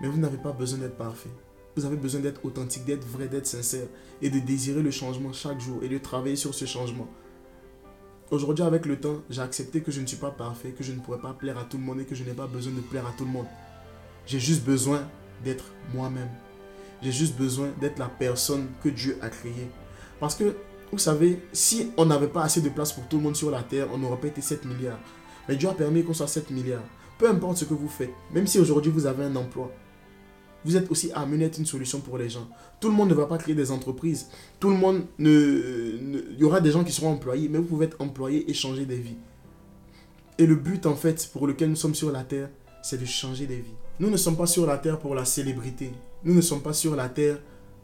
Mais 0.00 0.08
vous 0.08 0.18
n'avez 0.18 0.38
pas 0.38 0.52
besoin 0.52 0.78
d'être 0.78 0.96
parfait. 0.96 1.30
Vous 1.76 1.84
avez 1.84 1.96
besoin 1.96 2.20
d'être 2.20 2.44
authentique, 2.44 2.84
d'être 2.84 3.06
vrai, 3.06 3.28
d'être 3.28 3.46
sincère 3.46 3.86
et 4.20 4.28
de 4.28 4.38
désirer 4.38 4.82
le 4.82 4.90
changement 4.90 5.32
chaque 5.32 5.60
jour 5.60 5.82
et 5.82 5.88
de 5.88 5.98
travailler 5.98 6.36
sur 6.36 6.54
ce 6.54 6.64
changement. 6.64 7.08
Aujourd'hui, 8.30 8.64
avec 8.64 8.86
le 8.86 8.98
temps, 8.98 9.22
j'ai 9.28 9.42
accepté 9.42 9.82
que 9.82 9.90
je 9.92 10.00
ne 10.00 10.06
suis 10.06 10.16
pas 10.16 10.30
parfait, 10.30 10.70
que 10.70 10.82
je 10.82 10.92
ne 10.92 11.00
pourrais 11.00 11.20
pas 11.20 11.34
plaire 11.34 11.58
à 11.58 11.64
tout 11.64 11.76
le 11.76 11.84
monde 11.84 12.00
et 12.00 12.04
que 12.04 12.14
je 12.14 12.24
n'ai 12.24 12.32
pas 12.32 12.46
besoin 12.46 12.72
de 12.72 12.80
plaire 12.80 13.06
à 13.06 13.12
tout 13.16 13.24
le 13.24 13.30
monde. 13.30 13.46
J'ai 14.26 14.40
juste 14.40 14.64
besoin 14.64 15.06
d'être 15.44 15.64
moi-même. 15.94 16.30
J'ai 17.02 17.12
juste 17.12 17.36
besoin 17.36 17.68
d'être 17.80 17.98
la 17.98 18.08
personne 18.08 18.68
que 18.82 18.88
Dieu 18.88 19.18
a 19.20 19.28
créée. 19.28 19.68
Parce 20.18 20.34
que 20.34 20.54
vous 20.90 20.98
savez, 20.98 21.42
si 21.52 21.90
on 21.96 22.06
n'avait 22.06 22.28
pas 22.28 22.42
assez 22.42 22.60
de 22.60 22.68
place 22.68 22.92
pour 22.92 23.06
tout 23.08 23.16
le 23.16 23.22
monde 23.22 23.36
sur 23.36 23.50
la 23.50 23.62
terre, 23.62 23.88
on 23.92 23.98
n'aurait 23.98 24.20
pas 24.20 24.28
été 24.28 24.40
7 24.40 24.64
milliards. 24.64 25.00
Mais 25.48 25.56
Dieu 25.56 25.68
a 25.68 25.74
permis 25.74 26.04
qu'on 26.04 26.14
soit 26.14 26.26
7 26.26 26.50
milliards. 26.50 26.84
Peu 27.18 27.28
importe 27.28 27.58
ce 27.58 27.64
que 27.64 27.74
vous 27.74 27.88
faites, 27.88 28.12
même 28.32 28.46
si 28.46 28.58
aujourd'hui 28.58 28.90
vous 28.90 29.06
avez 29.06 29.24
un 29.24 29.36
emploi, 29.36 29.70
vous 30.64 30.76
êtes 30.76 30.90
aussi 30.90 31.10
amené 31.12 31.44
à 31.44 31.46
être 31.48 31.58
une 31.58 31.66
solution 31.66 32.00
pour 32.00 32.18
les 32.18 32.28
gens. 32.28 32.48
Tout 32.80 32.88
le 32.88 32.94
monde 32.94 33.10
ne 33.10 33.14
va 33.14 33.26
pas 33.26 33.38
créer 33.38 33.54
des 33.54 33.70
entreprises. 33.70 34.28
Tout 34.60 34.70
le 34.70 34.76
monde 34.76 35.04
ne, 35.18 36.24
Il 36.30 36.38
y 36.38 36.44
aura 36.44 36.60
des 36.60 36.70
gens 36.70 36.84
qui 36.84 36.92
seront 36.92 37.12
employés, 37.12 37.48
mais 37.48 37.58
vous 37.58 37.64
pouvez 37.64 37.86
être 37.86 38.00
employé 38.00 38.48
et 38.48 38.54
changer 38.54 38.86
des 38.86 38.96
vies. 38.96 39.16
Et 40.38 40.46
le 40.46 40.54
but, 40.54 40.86
en 40.86 40.94
fait, 40.94 41.28
pour 41.32 41.46
lequel 41.46 41.70
nous 41.70 41.76
sommes 41.76 41.94
sur 41.94 42.12
la 42.12 42.22
terre, 42.22 42.48
c'est 42.82 43.00
de 43.00 43.04
changer 43.04 43.46
des 43.46 43.56
vies. 43.56 43.74
Nous 44.00 44.10
ne 44.10 44.16
sommes 44.16 44.36
pas 44.36 44.46
sur 44.46 44.66
la 44.66 44.78
terre 44.78 44.98
pour 44.98 45.14
la 45.14 45.24
célébrité. 45.24 45.92
Nous 46.24 46.34
ne 46.34 46.40
sommes 46.40 46.62
pas 46.62 46.72
sur 46.72 46.96
la 46.96 47.08
terre 47.08 47.38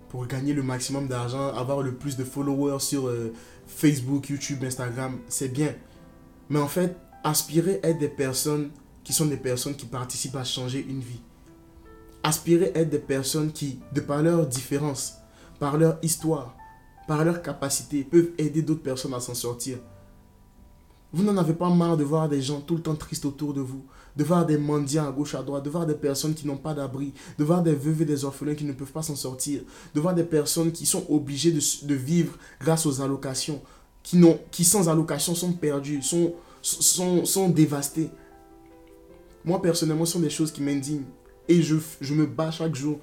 pour 0.08 0.26
gagner 0.26 0.54
le 0.54 0.62
maximum 0.62 1.06
d'argent, 1.06 1.52
avoir 1.54 1.82
le 1.82 1.94
plus 1.94 2.16
de 2.16 2.24
followers 2.24 2.80
sur 2.80 3.08
euh, 3.08 3.32
Facebook, 3.66 4.30
YouTube, 4.30 4.64
Instagram, 4.64 5.18
c'est 5.28 5.52
bien. 5.52 5.74
Mais 6.48 6.58
en 6.58 6.68
fait, 6.68 6.96
aspirer 7.24 7.80
à 7.82 7.88
être 7.88 7.98
des 7.98 8.08
personnes 8.08 8.70
qui 9.04 9.12
sont 9.12 9.26
des 9.26 9.36
personnes 9.36 9.74
qui 9.74 9.86
participent 9.86 10.36
à 10.36 10.44
changer 10.44 10.84
une 10.86 11.00
vie. 11.00 11.20
Aspirer 12.22 12.72
à 12.74 12.80
être 12.80 12.90
des 12.90 12.98
personnes 12.98 13.52
qui, 13.52 13.78
de 13.94 14.00
par 14.00 14.22
leur 14.22 14.46
différence, 14.46 15.14
par 15.58 15.78
leur 15.78 15.98
histoire, 16.02 16.54
par 17.06 17.24
leur 17.24 17.42
capacité, 17.42 18.04
peuvent 18.04 18.30
aider 18.38 18.62
d'autres 18.62 18.82
personnes 18.82 19.14
à 19.14 19.20
s'en 19.20 19.34
sortir. 19.34 19.78
Vous 21.12 21.22
n'en 21.24 21.38
avez 21.38 21.54
pas 21.54 21.70
marre 21.70 21.96
de 21.96 22.04
voir 22.04 22.28
des 22.28 22.42
gens 22.42 22.60
tout 22.60 22.76
le 22.76 22.82
temps 22.82 22.94
tristes 22.94 23.24
autour 23.24 23.54
de 23.54 23.62
vous, 23.62 23.82
de 24.14 24.24
voir 24.24 24.44
des 24.44 24.58
mendiants 24.58 25.08
à 25.08 25.10
gauche, 25.10 25.34
à 25.34 25.42
droite, 25.42 25.64
de 25.64 25.70
voir 25.70 25.86
des 25.86 25.94
personnes 25.94 26.34
qui 26.34 26.46
n'ont 26.46 26.58
pas 26.58 26.74
d'abri, 26.74 27.14
de 27.38 27.44
voir 27.44 27.62
des 27.62 27.74
veuves 27.74 28.02
et 28.02 28.04
des 28.04 28.26
orphelins 28.26 28.54
qui 28.54 28.64
ne 28.64 28.72
peuvent 28.74 28.92
pas 28.92 29.02
s'en 29.02 29.16
sortir, 29.16 29.62
de 29.94 30.00
voir 30.00 30.14
des 30.14 30.24
personnes 30.24 30.70
qui 30.70 30.84
sont 30.84 31.06
obligées 31.08 31.52
de, 31.52 31.94
vivre 31.94 32.36
grâce 32.60 32.84
aux 32.84 33.00
allocations, 33.00 33.62
qui, 34.02 34.20
qui 34.50 34.64
sans 34.64 34.90
allocations 34.90 35.34
sont 35.34 35.52
perdues, 35.52 36.02
sont, 36.02 36.34
sont, 36.62 37.24
sont 37.24 37.48
dévastées. 37.48 38.10
Moi, 39.44 39.60
personnellement, 39.62 40.04
ce 40.04 40.14
sont 40.14 40.20
des 40.20 40.30
choses 40.30 40.52
qui 40.52 40.62
m'indignent. 40.62 41.06
Et 41.48 41.62
je, 41.62 41.76
je 42.00 42.14
me 42.14 42.26
bats 42.26 42.50
chaque 42.50 42.74
jour 42.74 43.00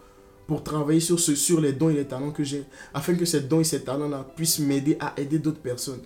pour 0.48 0.64
travailler 0.64 1.00
sur, 1.00 1.20
ce, 1.20 1.34
sur 1.34 1.60
les 1.60 1.74
dons 1.74 1.90
et 1.90 1.96
les 1.96 2.06
talents 2.06 2.32
que 2.32 2.44
j'ai, 2.44 2.66
afin 2.94 3.16
que 3.16 3.26
ces 3.26 3.42
dons 3.42 3.62
et 3.62 3.64
ces 3.64 3.84
talents-là 3.84 4.28
puissent 4.36 4.60
m'aider 4.60 4.98
à 5.00 5.14
aider 5.18 5.40
d'autres 5.40 5.62
personnes. 5.62 6.02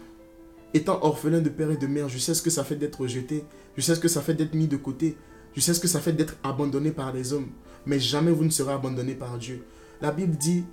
Étant 0.73 0.99
orphelin 1.03 1.41
de 1.41 1.49
père 1.49 1.71
et 1.71 1.77
de 1.77 1.87
mère, 1.87 2.07
je 2.09 2.19
sais 2.19 2.33
ce 2.33 2.41
que 2.41 2.49
ça 2.49 2.63
fait 2.63 2.75
d'être 2.75 3.01
rejeté. 3.01 3.43
Je 3.75 3.81
sais 3.81 3.95
ce 3.95 3.99
que 3.99 4.07
ça 4.07 4.21
fait 4.21 4.35
d'être 4.35 4.53
mis 4.53 4.67
de 4.67 4.77
côté. 4.77 5.17
Je 5.55 5.61
sais 5.61 5.73
ce 5.73 5.79
que 5.79 5.87
ça 5.87 5.99
fait 5.99 6.13
d'être 6.13 6.35
abandonné 6.43 6.91
par 6.91 7.11
les 7.11 7.33
hommes. 7.33 7.49
Mais 7.85 7.99
jamais 7.99 8.31
vous 8.31 8.45
ne 8.45 8.49
serez 8.49 8.73
abandonné 8.73 9.15
par 9.15 9.37
Dieu. 9.37 9.63
La 9.99 10.11
Bible 10.11 10.37
dit, 10.37 10.63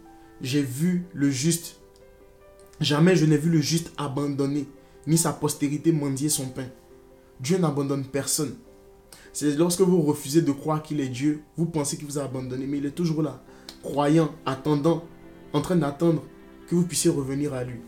j'ai 0.43 0.63
vu 0.63 1.07
le 1.15 1.31
juste. 1.31 1.77
Jamais 2.79 3.17
je 3.17 3.25
n'ai 3.25 3.39
vu 3.39 3.49
le 3.51 3.61
juste 3.61 3.91
abandonné, 3.97 4.69
ni 5.07 5.19
sa 5.19 5.33
postérité 5.33 5.93
mendier 5.93 6.29
son 6.29 6.47
pain. 6.47 6.67
Dieu 7.41 7.59
n'abandonne 7.59 8.05
personne. 8.05 8.55
C'est 9.33 9.57
lorsque 9.57 9.83
vous 9.83 10.01
refusez 10.03 10.43
de 10.43 10.53
croire 10.53 10.83
qu'il 10.83 11.01
est 11.01 11.09
Dieu, 11.09 11.43
vous 11.57 11.67
pensez 11.67 11.97
qu'il 11.97 12.07
vous 12.07 12.19
a 12.19 12.25
abandonné, 12.25 12.67
mais 12.67 12.79
il 12.79 12.87
est 12.87 12.91
toujours 12.91 13.23
là. 13.23 13.43
croyant, 13.83 14.35
attendant, 14.47 15.05
en 15.53 15.61
train 15.61 15.77
d'attendre 15.77 16.25
que 16.67 16.75
vous 16.75 16.87
puissiez 16.87 17.11
revenir 17.11 17.55
à 17.55 17.63
lui. 17.63 17.81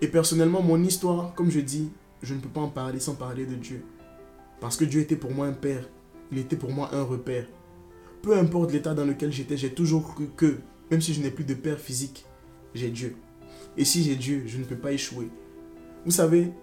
Et 0.00 0.08
personnellement, 0.08 0.62
mon 0.62 0.82
histoire, 0.82 1.34
comme 1.34 1.50
je 1.50 1.60
dis, 1.60 1.90
je 2.22 2.34
ne 2.34 2.40
peux 2.40 2.48
pas 2.48 2.60
en 2.60 2.68
parler 2.68 3.00
sans 3.00 3.14
parler 3.14 3.46
de 3.46 3.54
Dieu. 3.54 3.82
Parce 4.60 4.76
que 4.76 4.84
Dieu 4.84 5.00
était 5.00 5.16
pour 5.16 5.32
moi 5.32 5.46
un 5.46 5.52
père, 5.52 5.88
il 6.32 6.38
était 6.38 6.56
pour 6.56 6.70
moi 6.70 6.90
un 6.92 7.02
repère. 7.02 7.46
Peu 8.22 8.36
importe 8.36 8.72
l'état 8.72 8.94
dans 8.94 9.04
lequel 9.04 9.32
j'étais, 9.32 9.56
j'ai 9.56 9.72
toujours 9.72 10.14
cru 10.14 10.28
que, 10.36 10.58
même 10.90 11.00
si 11.00 11.14
je 11.14 11.20
n'ai 11.20 11.30
plus 11.30 11.44
de 11.44 11.54
père 11.54 11.78
physique, 11.78 12.24
j'ai 12.74 12.90
Dieu. 12.90 13.16
Et 13.76 13.84
si 13.84 14.02
j'ai 14.02 14.16
Dieu, 14.16 14.44
je 14.46 14.58
ne 14.58 14.64
peux 14.64 14.76
pas 14.76 14.92
échouer. 14.92 15.28
Vous 16.08 16.14
savez, 16.14 16.54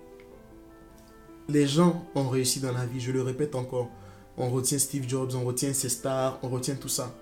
les 1.50 1.68
gens 1.68 2.04
ont 2.16 2.28
réussi 2.30 2.62
dans 2.62 2.72
la 2.72 2.88
vie, 2.88 3.00
je 3.00 3.12
le 3.12 3.22
répète 3.22 3.54
encore. 3.54 3.92
On 4.38 4.50
retient 4.50 4.80
Steve 4.80 5.08
Jobs, 5.08 5.36
on 5.36 5.46
retient 5.46 5.72
ses 5.72 5.90
stars, 5.90 6.40
on 6.42 6.50
retient 6.50 6.74
tout 6.74 6.90
ça. 6.90 7.16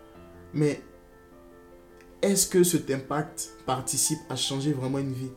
Mais 0.53 0.81
est-ce 2.21 2.47
que 2.47 2.63
cet 2.63 2.89
impact 2.91 3.51
participe 3.65 4.19
à 4.29 4.37
changer 4.37 4.71
vraiment 4.71 4.99
une 4.99 5.11
vie? 5.11 5.31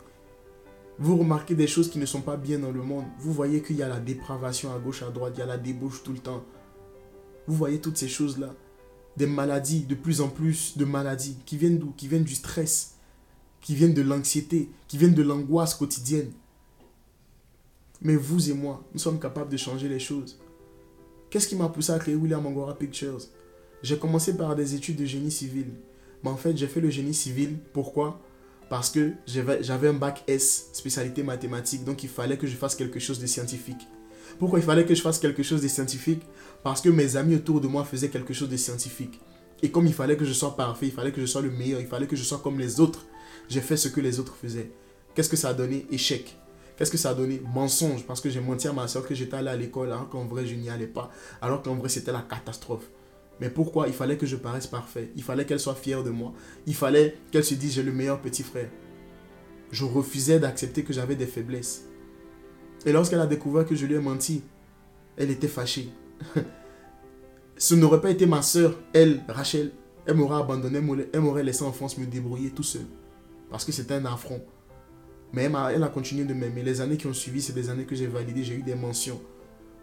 Vous 1.01 1.16
remarquez 1.16 1.57
des 1.57 1.66
choses 1.66 1.90
qui 1.90 1.99
ne 1.99 2.07
sont 2.07 2.20
pas 2.20 2.37
bien 2.37 2.61
dans 2.61 2.70
le 2.70 2.83
monde. 2.83 3.07
Vous 3.18 3.33
voyez 3.33 3.62
qu'il 3.62 3.75
y 3.75 3.83
a 3.83 3.88
la 3.88 3.99
dépravation 3.99 4.72
à 4.72 4.79
gauche, 4.79 5.03
à 5.03 5.11
droite, 5.11 5.33
il 5.35 5.40
y 5.40 5.42
a 5.42 5.46
la 5.46 5.59
débauche 5.59 6.05
tout 6.05 6.12
le 6.12 6.20
temps. 6.20 6.44
Vous 7.49 7.57
voyez 7.57 7.81
toutes 7.81 7.96
ces 7.96 8.07
choses-là. 8.07 8.55
Des 9.16 9.27
maladies, 9.27 9.87
de 9.87 9.96
plus 9.96 10.20
en 10.20 10.29
plus 10.29 10.79
de 10.79 10.85
maladies 10.85 11.37
qui 11.46 11.57
viennent 11.57 11.81
d'où? 11.81 11.92
Qui 11.96 12.07
viennent 12.07 12.22
du 12.22 12.37
stress, 12.37 12.94
qui 13.61 13.75
viennent 13.75 13.92
de 13.92 14.03
l'anxiété, 14.03 14.70
qui 14.87 14.99
viennent 14.99 15.14
de 15.14 15.25
l'angoisse 15.25 15.75
quotidienne. 15.75 16.31
Mais 18.02 18.16
vous 18.16 18.50
et 18.50 18.54
moi, 18.54 18.85
nous 18.92 19.00
sommes 19.00 19.18
capables 19.18 19.50
de 19.50 19.56
changer 19.56 19.88
les 19.88 19.98
choses. 19.98 20.38
Qu'est-ce 21.30 21.48
qui 21.48 21.56
m'a 21.56 21.68
poussé 21.68 21.92
à 21.92 21.98
créer 21.98 22.14
William 22.14 22.44
Angora 22.46 22.76
Pictures? 22.76 23.22
J'ai 23.82 23.98
commencé 23.98 24.37
par 24.37 24.54
des 24.54 24.74
études 24.74 24.96
de 24.96 25.04
génie 25.04 25.30
civil. 25.30 25.66
Mais 26.22 26.30
en 26.30 26.37
fait, 26.37 26.56
j'ai 26.56 26.66
fait 26.66 26.80
le 26.80 26.90
génie 26.90 27.14
civil. 27.14 27.56
Pourquoi? 27.72 28.20
Parce 28.68 28.90
que 28.90 29.12
j'avais 29.26 29.88
un 29.88 29.94
bac 29.94 30.24
S, 30.26 30.70
spécialité 30.72 31.22
mathématique. 31.22 31.85
Donc, 31.85 32.02
il 32.02 32.09
fallait 32.09 32.38
que 32.38 32.46
je 32.46 32.56
fasse 32.56 32.74
quelque 32.74 32.98
chose 33.00 33.18
de 33.18 33.26
scientifique. 33.26 33.87
Pourquoi 34.38 34.59
il 34.59 34.64
fallait 34.64 34.85
que 34.85 34.94
je 34.94 35.02
fasse 35.02 35.18
quelque 35.18 35.42
chose 35.42 35.62
de 35.62 35.68
scientifique? 35.68 36.22
Parce 36.62 36.80
que 36.80 36.88
mes 36.88 37.16
amis 37.16 37.37
autour 37.37 37.61
de 37.61 37.68
moi 37.68 37.85
faisaient 37.85 38.09
quelque 38.09 38.35
chose 38.35 38.48
de 38.48 38.56
scientifique. 38.56 39.20
Et 39.62 39.70
comme 39.70 39.87
il 39.87 39.94
fallait 39.94 40.16
que 40.16 40.24
je 40.24 40.32
sois 40.32 40.56
parfait, 40.56 40.87
il 40.87 40.92
fallait 40.92 41.12
que 41.12 41.20
je 41.20 41.26
sois 41.26 41.42
le 41.42 41.50
meilleur, 41.50 41.80
il 41.80 41.87
fallait 41.87 42.06
que 42.06 42.16
je 42.16 42.22
sois 42.22 42.38
comme 42.38 42.59
les 42.59 42.80
autres, 42.80 43.06
j'ai 43.48 43.61
fait 43.61 43.76
ce 43.76 43.88
que 43.88 44.00
les 44.00 44.18
autres 44.20 44.37
faisaient. 44.37 44.70
Qu'est-ce 45.14 45.30
que 45.30 45.37
ça 45.37 45.50
a 45.50 45.54
donné? 45.54 45.87
Échec. 45.90 46.37
Qu'est-ce 46.76 46.90
que 46.90 46.98
ça 46.98 47.10
a 47.10 47.14
donné 47.14 47.40
Mensonge, 47.54 48.04
parce 48.04 48.20
que 48.20 48.28
j'ai 48.28 48.40
menti 48.40 48.68
à 48.68 48.72
ma 48.72 48.86
soeur 48.86 49.06
que 49.06 49.14
j'étais 49.14 49.36
allé 49.36 49.48
à 49.48 49.56
l'école 49.56 49.88
alors 49.88 50.08
qu'en 50.08 50.24
vrai 50.26 50.46
je 50.46 50.54
n'y 50.54 50.68
allais 50.68 50.86
pas, 50.86 51.10
alors 51.40 51.62
qu'en 51.62 51.74
vrai 51.74 51.88
c'était 51.88 52.12
la 52.12 52.20
catastrophe. 52.20 52.90
Mais 53.40 53.50
pourquoi 53.50 53.86
Il 53.88 53.94
fallait 53.94 54.16
que 54.16 54.26
je 54.26 54.36
paraisse 54.36 54.66
parfait. 54.66 55.10
Il 55.14 55.22
fallait 55.22 55.44
qu'elle 55.44 55.60
soit 55.60 55.74
fière 55.74 56.02
de 56.02 56.10
moi. 56.10 56.32
Il 56.66 56.74
fallait 56.74 57.18
qu'elle 57.30 57.44
se 57.44 57.54
dise 57.54 57.74
j'ai 57.74 57.82
le 57.82 57.92
meilleur 57.92 58.20
petit 58.20 58.42
frère. 58.42 58.70
Je 59.70 59.84
refusais 59.84 60.38
d'accepter 60.38 60.84
que 60.84 60.92
j'avais 60.92 61.16
des 61.16 61.26
faiblesses. 61.26 61.84
Et 62.86 62.92
lorsqu'elle 62.92 63.20
a 63.20 63.26
découvert 63.26 63.66
que 63.66 63.74
je 63.74 63.84
lui 63.84 63.94
ai 63.94 64.00
menti, 64.00 64.42
elle 65.16 65.30
était 65.30 65.48
fâchée. 65.48 65.90
Ce 67.58 67.74
n'aurait 67.74 68.00
pas 68.00 68.10
été 68.10 68.26
ma 68.26 68.42
soeur, 68.42 68.78
elle, 68.92 69.22
Rachel, 69.28 69.72
elle 70.06 70.14
m'aurait 70.14 70.40
abandonné, 70.40 70.80
elle 71.12 71.20
m'aurait 71.20 71.42
laissé 71.42 71.62
en 71.62 71.72
France 71.72 71.98
me 71.98 72.06
débrouiller 72.06 72.50
tout 72.50 72.62
seul. 72.62 72.86
Parce 73.50 73.64
que 73.64 73.72
c'était 73.72 73.94
un 73.94 74.04
affront. 74.04 74.42
Mais 75.32 75.44
elle 75.44 75.82
a, 75.82 75.88
continué 75.88 76.24
de 76.24 76.34
m'aimer. 76.34 76.62
Les 76.62 76.80
années 76.80 76.96
qui 76.96 77.06
ont 77.06 77.14
suivi, 77.14 77.42
c'est 77.42 77.52
des 77.52 77.68
années 77.68 77.84
que 77.84 77.94
j'ai 77.94 78.06
validées, 78.06 78.44
j'ai 78.44 78.54
eu 78.54 78.62
des 78.62 78.74
mentions. 78.74 79.20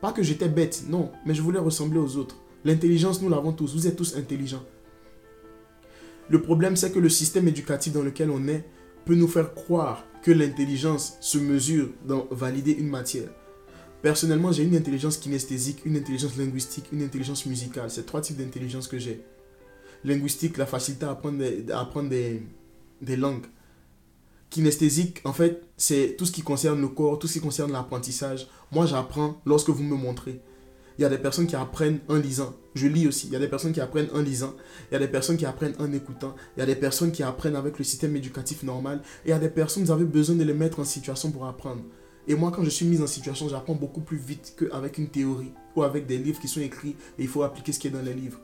Pas 0.02 0.12
que 0.12 0.24
j'étais 0.24 0.50
bête, 0.50 0.84
non, 0.90 1.12
mais 1.26 1.34
je 1.34 1.42
voulais 1.42 1.60
ressembler 1.60 2.00
aux 2.00 2.18
autres. 2.18 2.38
L'intelligence, 2.66 3.22
nous 3.22 3.30
l'avons 3.30 3.54
tous, 3.54 3.74
vous 3.74 3.88
êtes 3.88 3.96
tous 3.96 4.16
intelligents. 4.16 4.64
Le 6.30 6.42
problème, 6.42 6.76
c'est 6.76 6.92
que 6.92 7.00
le 7.00 7.10
système 7.10 7.48
éducatif 7.48 7.94
dans 7.94 8.02
lequel 8.02 8.30
on 8.30 8.48
est 8.48 8.66
peut 9.06 9.16
nous 9.16 9.28
faire 9.28 9.54
croire 9.54 10.06
que 10.22 10.32
l'intelligence 10.32 11.18
se 11.20 11.38
mesure 11.38 11.90
dans 12.06 12.28
valider 12.32 12.72
une 12.72 12.88
matière. 12.88 13.30
Personnellement, 14.02 14.52
j'ai 14.52 14.64
une 14.64 14.76
intelligence 14.76 15.18
kinesthésique, 15.18 15.86
une 15.86 15.98
intelligence 15.98 16.38
linguistique, 16.38 16.86
une 16.92 17.04
intelligence 17.04 17.46
musicale. 17.46 17.90
C'est 17.90 18.06
trois 18.06 18.22
types 18.22 18.38
d'intelligence 18.38 18.88
que 18.88 18.98
j'ai. 18.98 19.24
Linguistique, 20.04 20.58
la 20.58 20.66
facilité 20.66 21.06
à 21.06 21.12
apprendre 21.12 22.10
des 22.10 23.16
langues 23.16 23.46
kinesthésique, 24.54 25.20
en 25.26 25.34
fait, 25.34 25.64
c'est 25.78 26.16
tout 26.16 26.28
ce 26.28 26.32
qui 26.32 26.44
concerne 26.44 26.80
le 26.80 26.88
corps, 26.88 27.18
tout 27.18 27.28
ce 27.28 27.34
qui 27.34 27.40
concerne 27.40 27.72
l'apprentissage. 27.72 28.48
Moi, 28.72 28.86
j'apprends 28.86 29.42
lorsque 29.46 29.70
vous 29.70 29.84
me 29.84 29.96
montrez. 29.96 30.40
Il 31.00 31.02
y 31.02 31.06
a 31.06 31.10
des 31.10 31.18
personnes 31.18 31.48
qui 31.48 31.56
apprennent 31.56 32.02
en 32.08 32.18
lisant. 32.18 32.54
Je 32.76 32.86
lis 32.86 33.08
aussi. 33.08 33.26
Il 33.26 33.34
y 33.34 33.36
a 33.36 33.40
des 33.40 33.48
personnes 33.48 33.74
qui 33.74 33.82
apprennent 33.82 34.10
en 34.14 34.22
lisant. 34.22 34.54
Il 34.92 34.94
y 34.94 34.98
a 34.98 35.00
des 35.00 35.08
personnes 35.08 35.38
qui 35.38 35.48
apprennent 35.48 35.74
en 35.80 35.92
écoutant. 35.92 36.36
Il 36.56 36.60
y 36.60 36.64
a 36.64 36.68
des 36.68 36.76
personnes 36.76 37.12
qui 37.12 37.24
apprennent 37.24 37.56
avec 37.56 37.80
le 37.80 37.84
système 37.84 38.16
éducatif 38.16 38.62
normal. 38.62 39.02
Et 39.26 39.30
il 39.30 39.32
y 39.32 39.34
a 39.34 39.40
des 39.40 39.50
personnes, 39.50 39.86
vous 39.86 39.92
avez 39.92 40.06
besoin 40.06 40.36
de 40.36 40.44
les 40.44 40.54
mettre 40.54 40.80
en 40.80 40.86
situation 40.86 41.32
pour 41.32 41.48
apprendre. 41.48 41.82
Et 42.28 42.36
moi, 42.36 42.52
quand 42.56 42.64
je 42.64 42.70
suis 42.70 42.86
mis 42.86 43.02
en 43.02 43.08
situation, 43.08 43.50
j'apprends 43.50 43.74
beaucoup 43.74 44.02
plus 44.02 44.18
vite 44.18 44.54
qu'avec 44.56 45.00
une 45.00 45.08
théorie 45.10 45.52
ou 45.76 45.82
avec 45.82 46.06
des 46.06 46.20
livres 46.20 46.40
qui 46.40 46.48
sont 46.48 46.62
écrits 46.62 46.96
et 47.18 47.24
il 47.24 47.28
faut 47.28 47.42
appliquer 47.42 47.72
ce 47.72 47.80
qui 47.80 47.88
est 47.88 47.92
dans 47.92 48.04
les 48.04 48.14
livres. 48.14 48.40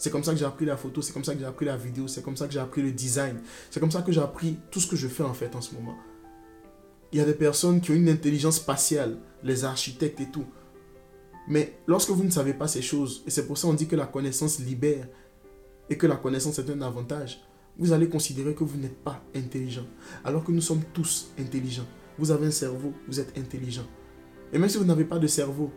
C'est 0.00 0.08
comme 0.08 0.24
ça 0.24 0.32
que 0.32 0.38
j'ai 0.38 0.46
appris 0.46 0.64
la 0.64 0.78
photo, 0.78 1.02
c'est 1.02 1.12
comme 1.12 1.24
ça 1.24 1.34
que 1.34 1.40
j'ai 1.40 1.44
appris 1.44 1.66
la 1.66 1.76
vidéo, 1.76 2.08
c'est 2.08 2.22
comme 2.22 2.34
ça 2.34 2.46
que 2.46 2.54
j'ai 2.54 2.58
appris 2.58 2.80
le 2.80 2.90
design. 2.90 3.38
C'est 3.70 3.80
comme 3.80 3.90
ça 3.90 4.00
que 4.00 4.10
j'ai 4.10 4.22
appris 4.22 4.56
tout 4.70 4.80
ce 4.80 4.86
que 4.86 4.96
je 4.96 5.06
fais 5.06 5.24
en 5.24 5.34
fait 5.34 5.54
en 5.54 5.60
ce 5.60 5.74
moment. 5.74 5.94
Il 7.12 7.18
y 7.18 7.20
a 7.20 7.26
des 7.26 7.34
personnes 7.34 7.82
qui 7.82 7.90
ont 7.90 7.94
une 7.94 8.08
intelligence 8.08 8.56
spatiale, 8.56 9.18
les 9.42 9.66
architectes 9.66 10.18
et 10.22 10.30
tout. 10.30 10.46
Mais 11.48 11.74
lorsque 11.86 12.08
vous 12.08 12.24
ne 12.24 12.30
savez 12.30 12.54
pas 12.54 12.66
ces 12.66 12.80
choses, 12.80 13.22
et 13.26 13.30
c'est 13.30 13.46
pour 13.46 13.58
ça 13.58 13.68
qu'on 13.68 13.74
dit 13.74 13.88
que 13.88 13.94
la 13.94 14.06
connaissance 14.06 14.58
libère 14.58 15.06
et 15.90 15.98
que 15.98 16.06
la 16.06 16.16
connaissance 16.16 16.58
est 16.58 16.70
un 16.70 16.80
avantage, 16.80 17.42
vous 17.76 17.92
allez 17.92 18.08
considérer 18.08 18.54
que 18.54 18.64
vous 18.64 18.78
n'êtes 18.78 19.04
pas 19.04 19.22
intelligent. 19.36 19.84
Alors 20.24 20.44
que 20.44 20.50
nous 20.50 20.62
sommes 20.62 20.82
tous 20.94 21.30
intelligents. 21.38 21.86
Vous 22.16 22.30
avez 22.30 22.46
un 22.46 22.50
cerveau, 22.50 22.94
vous 23.06 23.20
êtes 23.20 23.36
intelligent. 23.36 23.86
Et 24.50 24.58
même 24.58 24.70
si 24.70 24.78
vous 24.78 24.84
n'avez 24.84 25.04
pas 25.04 25.18
de 25.18 25.26
cerveau, 25.26 25.70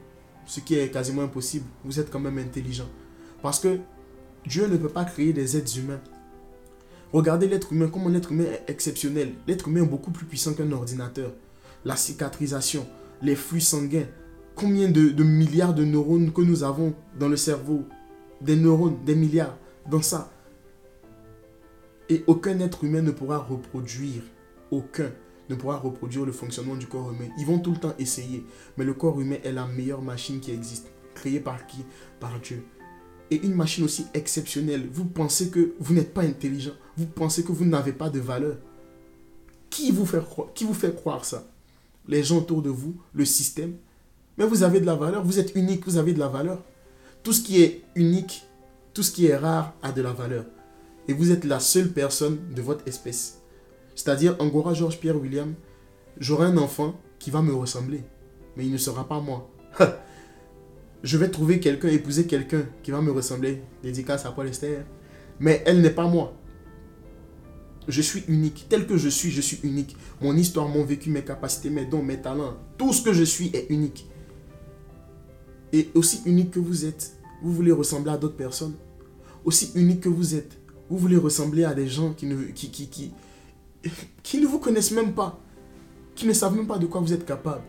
ce 0.45 0.61
qui 0.61 0.75
est 0.75 0.89
quasiment 0.89 1.23
impossible, 1.23 1.65
vous 1.83 1.99
êtes 1.99 2.09
quand 2.09 2.21
même 2.21 2.37
intelligent. 2.37 2.87
Parce 3.41 3.59
que 3.59 3.79
Dieu 4.45 4.67
ne 4.67 4.77
peut 4.77 4.89
pas 4.89 5.05
créer 5.05 5.33
des 5.33 5.57
êtres 5.57 5.77
humains. 5.77 6.01
Regardez 7.13 7.47
l'être 7.47 7.71
humain, 7.71 7.89
comment 7.91 8.09
l'être 8.09 8.31
humain 8.31 8.45
est 8.45 8.69
exceptionnel. 8.69 9.33
L'être 9.47 9.67
humain 9.67 9.83
est 9.83 9.87
beaucoup 9.87 10.11
plus 10.11 10.25
puissant 10.25 10.53
qu'un 10.53 10.71
ordinateur. 10.71 11.31
La 11.85 11.95
cicatrisation, 11.95 12.85
les 13.21 13.35
flux 13.35 13.61
sanguins, 13.61 14.07
combien 14.55 14.89
de, 14.89 15.23
milliards 15.23 15.73
de 15.73 15.85
neurones 15.85 16.31
que 16.33 16.41
nous 16.41 16.63
avons 16.63 16.93
dans 17.19 17.29
le 17.29 17.37
cerveau? 17.37 17.83
Des 18.41 18.55
neurones, 18.55 18.97
des 19.05 19.15
milliards, 19.15 19.57
dans 19.89 20.01
ça. 20.01 20.31
Et 22.09 22.23
aucun 22.27 22.59
être 22.59 22.83
humain 22.83 23.01
ne 23.01 23.11
pourra 23.11 23.37
reproduire, 23.37 24.23
aucun 24.71 25.11
ne 25.49 25.55
pourra 25.55 25.77
reproduire 25.77 26.25
le 26.25 26.31
fonctionnement 26.31 26.75
du 26.75 26.87
corps 26.87 27.11
humain. 27.11 27.29
Ils 27.37 27.45
vont 27.45 27.59
tout 27.59 27.71
le 27.71 27.77
temps 27.77 27.93
essayer. 27.99 28.43
Mais 28.77 28.83
le 28.85 28.93
corps 28.93 29.19
humain 29.21 29.37
est 29.43 29.51
la 29.51 29.67
meilleure 29.67 30.01
machine 30.01 30.39
qui 30.39 30.51
existe. 30.51 30.87
Créée 31.15 31.39
par 31.39 31.67
qui? 31.67 31.85
Par 32.19 32.39
Dieu 32.39 32.65
et 33.31 33.43
une 33.43 33.55
machine 33.55 33.83
aussi 33.83 34.05
exceptionnelle, 34.13 34.87
vous 34.91 35.05
pensez 35.05 35.49
que 35.49 35.73
vous 35.79 35.93
n'êtes 35.93 36.13
pas 36.13 36.21
intelligent, 36.21 36.73
vous 36.97 37.05
pensez 37.05 37.43
que 37.43 37.51
vous 37.51 37.65
n'avez 37.65 37.93
pas 37.93 38.09
de 38.09 38.19
valeur. 38.19 38.57
Qui 39.69 39.91
vous 39.91 40.05
fait 40.05 40.23
croire, 40.23 40.49
qui 40.53 40.65
vous 40.65 40.73
fait 40.73 40.95
croire 40.95 41.25
ça? 41.25 41.47
Les 42.07 42.23
gens 42.23 42.37
autour 42.37 42.61
de 42.61 42.69
vous, 42.69 42.95
le 43.13 43.25
système. 43.25 43.75
Mais 44.37 44.45
vous 44.45 44.63
avez 44.63 44.79
de 44.79 44.85
la 44.85 44.95
valeur, 44.95 45.23
vous 45.23 45.39
êtes 45.39 45.55
unique, 45.55 45.85
vous 45.85 45.97
avez 45.97 46.13
de 46.13 46.19
la 46.19 46.27
valeur. 46.27 46.61
Tout 47.23 47.33
ce 47.33 47.41
qui 47.41 47.61
est 47.61 47.83
unique, 47.95 48.45
tout 48.93 49.03
ce 49.03 49.11
qui 49.11 49.27
est 49.27 49.37
rare 49.37 49.73
a 49.81 49.91
de 49.91 50.01
la 50.01 50.11
valeur. 50.11 50.45
Et 51.07 51.13
vous 51.13 51.31
êtes 51.31 51.45
la 51.45 51.59
seule 51.59 51.91
personne 51.91 52.39
de 52.55 52.61
votre 52.61 52.87
espèce. 52.87 53.39
C'est-à-dire, 53.95 54.35
Angora 54.39 54.73
George 54.73 54.99
Pierre 54.99 55.19
William, 55.19 55.53
j'aurai 56.17 56.47
un 56.47 56.57
enfant 56.57 56.99
qui 57.19 57.31
va 57.31 57.41
me 57.41 57.53
ressembler, 57.53 58.03
mais 58.55 58.65
il 58.65 58.71
ne 58.71 58.77
sera 58.77 59.07
pas 59.07 59.19
moi. 59.19 59.49
je 61.03 61.17
vais 61.17 61.29
trouver 61.29 61.59
quelqu'un, 61.59 61.89
épouser 61.89 62.25
quelqu'un 62.25 62.65
qui 62.81 62.91
va 62.91 63.01
me 63.01 63.11
ressembler. 63.11 63.61
Dédicace 63.83 64.25
à 64.25 64.31
Paul 64.31 64.47
Esther. 64.47 64.85
Mais 65.39 65.61
elle 65.65 65.81
n'est 65.81 65.89
pas 65.89 66.07
moi. 66.07 66.33
Je 67.89 68.01
suis 68.01 68.23
unique. 68.29 68.67
Tel 68.69 68.87
que 68.87 68.95
je 68.95 69.09
suis, 69.09 69.29
je 69.29 69.41
suis 69.41 69.59
unique. 69.63 69.97
Mon 70.21 70.35
histoire, 70.37 70.69
mon 70.69 70.85
vécu, 70.85 71.09
mes 71.09 71.23
capacités, 71.23 71.69
mes 71.69 71.85
dons, 71.85 72.01
mes 72.01 72.21
talents, 72.21 72.55
tout 72.77 72.93
ce 72.93 73.01
que 73.01 73.11
je 73.11 73.23
suis 73.23 73.47
est 73.53 73.69
unique. 73.69 74.07
Et 75.73 75.89
aussi 75.93 76.21
unique 76.25 76.51
que 76.51 76.59
vous 76.59 76.85
êtes, 76.85 77.17
vous 77.41 77.51
voulez 77.51 77.73
ressembler 77.73 78.11
à 78.11 78.17
d'autres 78.17 78.37
personnes. 78.37 78.75
Aussi 79.43 79.71
unique 79.75 80.01
que 80.01 80.09
vous 80.09 80.35
êtes, 80.35 80.57
vous 80.89 80.97
voulez 80.97 81.17
ressembler 81.17 81.65
à 81.65 81.73
des 81.73 81.87
gens 81.87 82.13
qui 82.13 82.27
ne, 82.27 82.45
qui, 82.45 83.11
ne 84.39 84.47
vous 84.47 84.59
connaissent 84.59 84.91
même 84.91 85.13
pas. 85.13 85.37
Qui 86.15 86.27
ne 86.27 86.33
savent 86.33 86.55
même 86.55 86.67
pas 86.67 86.77
de 86.77 86.85
quoi 86.85 87.01
vous 87.01 87.11
êtes 87.11 87.25
capable. 87.25 87.63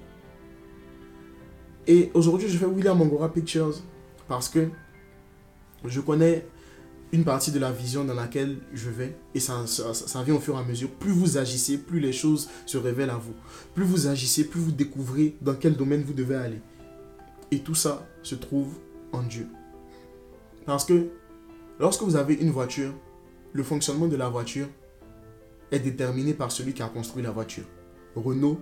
Et 1.87 2.11
aujourd'hui, 2.15 2.49
je 2.49 2.57
fais 2.57 2.67
William 2.67 3.01
Angora 3.01 3.33
Pictures 3.33 3.75
parce 4.29 4.49
que 4.49 4.69
je 5.85 6.01
connais 6.01 6.47
une 7.13 7.25
partie 7.25 7.53
de 7.53 7.59
la 7.59 7.71
vision 7.71 8.05
dans 8.05 8.15
laquelle 8.15 8.57
je 8.73 8.91
vais 8.91 9.17
et 9.35 9.41
ça, 9.41 9.67
ça, 9.67 10.23
vient 10.23 10.35
au 10.35 10.41
fur 10.41 10.57
et 10.57 10.59
à 10.59 10.65
mesure. 10.65 10.91
Plus 10.91 11.13
vous 11.13 11.37
agissez, 11.37 11.79
plus 11.79 12.01
les 12.01 12.13
choses 12.13 12.49
se 12.67 12.79
révèlent 12.79 13.11
à 13.11 13.19
vous. 13.19 13.35
Plus 13.75 13.85
vous 13.85 14.07
agissez, 14.07 14.45
plus 14.45 14.61
vous 14.61 14.73
découvrez 14.73 15.37
dans 15.41 15.55
quel 15.55 15.77
domaine 15.77 16.03
vous 16.03 16.15
devez 16.15 16.37
aller. 16.37 16.61
Et 17.51 17.61
tout 17.61 17.75
ça 17.75 18.07
se 18.23 18.35
trouve 18.35 18.79
en 19.13 19.23
Dieu. 19.23 19.47
Parce 20.67 20.85
que 20.85 21.09
lorsque 21.79 22.03
vous 22.03 22.17
avez 22.17 22.35
une 22.35 22.51
voiture, 22.51 22.93
le 23.53 23.63
fonctionnement 23.63 24.09
de 24.09 24.17
la 24.17 24.29
voiture 24.29 24.67
est 25.71 25.81
déterminé 25.81 26.35
par 26.35 26.51
celui 26.51 26.73
qui 26.73 26.83
a 26.83 26.89
construit 26.89 27.23
la 27.23 27.31
voiture. 27.31 27.65
Renault, 28.17 28.59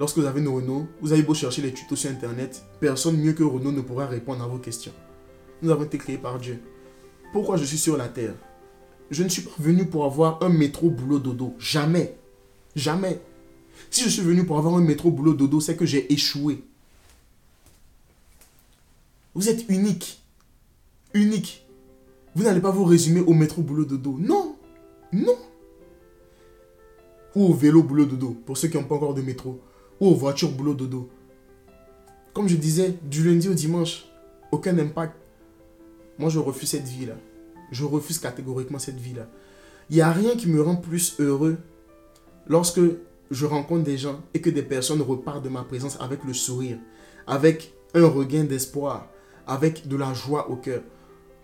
lorsque 0.00 0.16
vous 0.16 0.24
avez 0.24 0.40
une 0.40 0.48
Renault, 0.48 0.88
vous 1.02 1.12
avez 1.12 1.22
beau 1.22 1.34
chercher 1.34 1.60
les 1.60 1.74
tutos 1.74 1.94
sur 1.94 2.10
Internet, 2.10 2.64
personne 2.80 3.18
mieux 3.18 3.34
que 3.34 3.44
Renault 3.44 3.70
ne 3.70 3.82
pourra 3.82 4.06
répondre 4.06 4.42
à 4.42 4.48
vos 4.48 4.56
questions. 4.56 4.94
Nous 5.60 5.70
avons 5.70 5.84
été 5.84 5.98
créés 5.98 6.16
par 6.16 6.38
Dieu. 6.38 6.58
Pourquoi 7.34 7.58
je 7.58 7.64
suis 7.64 7.76
sur 7.76 7.98
la 7.98 8.08
terre? 8.08 8.34
Je 9.10 9.22
ne 9.22 9.28
suis 9.28 9.42
pas 9.42 9.50
venu 9.58 9.84
pour 9.84 10.06
avoir 10.06 10.42
un 10.42 10.48
métro 10.48 10.88
boulot 10.88 11.18
dodo. 11.18 11.54
Jamais. 11.58 12.16
Jamais. 12.74 13.20
Si 13.90 14.02
je 14.02 14.08
suis 14.08 14.22
venu 14.22 14.46
pour 14.46 14.56
avoir 14.56 14.74
un 14.74 14.80
métro 14.80 15.10
boulot 15.10 15.34
dodo, 15.34 15.60
c'est 15.60 15.76
que 15.76 15.84
j'ai 15.84 16.10
échoué. 16.10 16.64
Vous 19.34 19.50
êtes 19.50 19.68
unique. 19.68 20.22
Unique. 21.12 21.66
Vous 22.34 22.44
n'allez 22.44 22.60
pas 22.60 22.70
vous 22.70 22.84
résumer 22.84 23.20
au 23.20 23.34
métro 23.34 23.60
boulot 23.60 23.84
dodo. 23.84 24.16
Non. 24.18 24.56
Non. 25.12 25.36
Ou 27.34 27.44
au 27.44 27.52
vélo 27.52 27.82
boulot 27.82 28.06
dodo, 28.06 28.30
pour 28.46 28.56
ceux 28.56 28.68
qui 28.68 28.78
n'ont 28.78 28.84
pas 28.84 28.94
encore 28.94 29.14
de 29.14 29.22
métro. 29.22 29.60
Ou 30.00 30.08
aux 30.08 30.14
voitures 30.14 30.50
boulot 30.50 30.74
dodo. 30.74 31.10
Comme 32.32 32.48
je 32.48 32.56
disais, 32.56 32.94
du 33.02 33.22
lundi 33.24 33.48
au 33.48 33.54
dimanche, 33.54 34.06
aucun 34.52 34.78
impact. 34.78 35.14
Moi, 36.18 36.30
je 36.30 36.38
refuse 36.38 36.70
cette 36.70 36.86
vie-là. 36.86 37.14
Je 37.70 37.84
refuse 37.84 38.18
catégoriquement 38.18 38.78
cette 38.78 38.98
vie-là. 38.98 39.28
Il 39.90 39.96
n'y 39.96 40.02
a 40.02 40.12
rien 40.12 40.36
qui 40.36 40.48
me 40.48 40.62
rend 40.62 40.76
plus 40.76 41.16
heureux 41.18 41.58
lorsque 42.46 42.80
je 43.30 43.46
rencontre 43.46 43.84
des 43.84 43.98
gens 43.98 44.20
et 44.34 44.40
que 44.40 44.50
des 44.50 44.62
personnes 44.62 45.02
repartent 45.02 45.44
de 45.44 45.48
ma 45.48 45.62
présence 45.62 45.98
avec 46.00 46.24
le 46.24 46.34
sourire, 46.34 46.78
avec 47.26 47.74
un 47.94 48.06
regain 48.06 48.44
d'espoir, 48.44 49.08
avec 49.46 49.88
de 49.88 49.96
la 49.96 50.14
joie 50.14 50.50
au 50.50 50.56
cœur. 50.56 50.82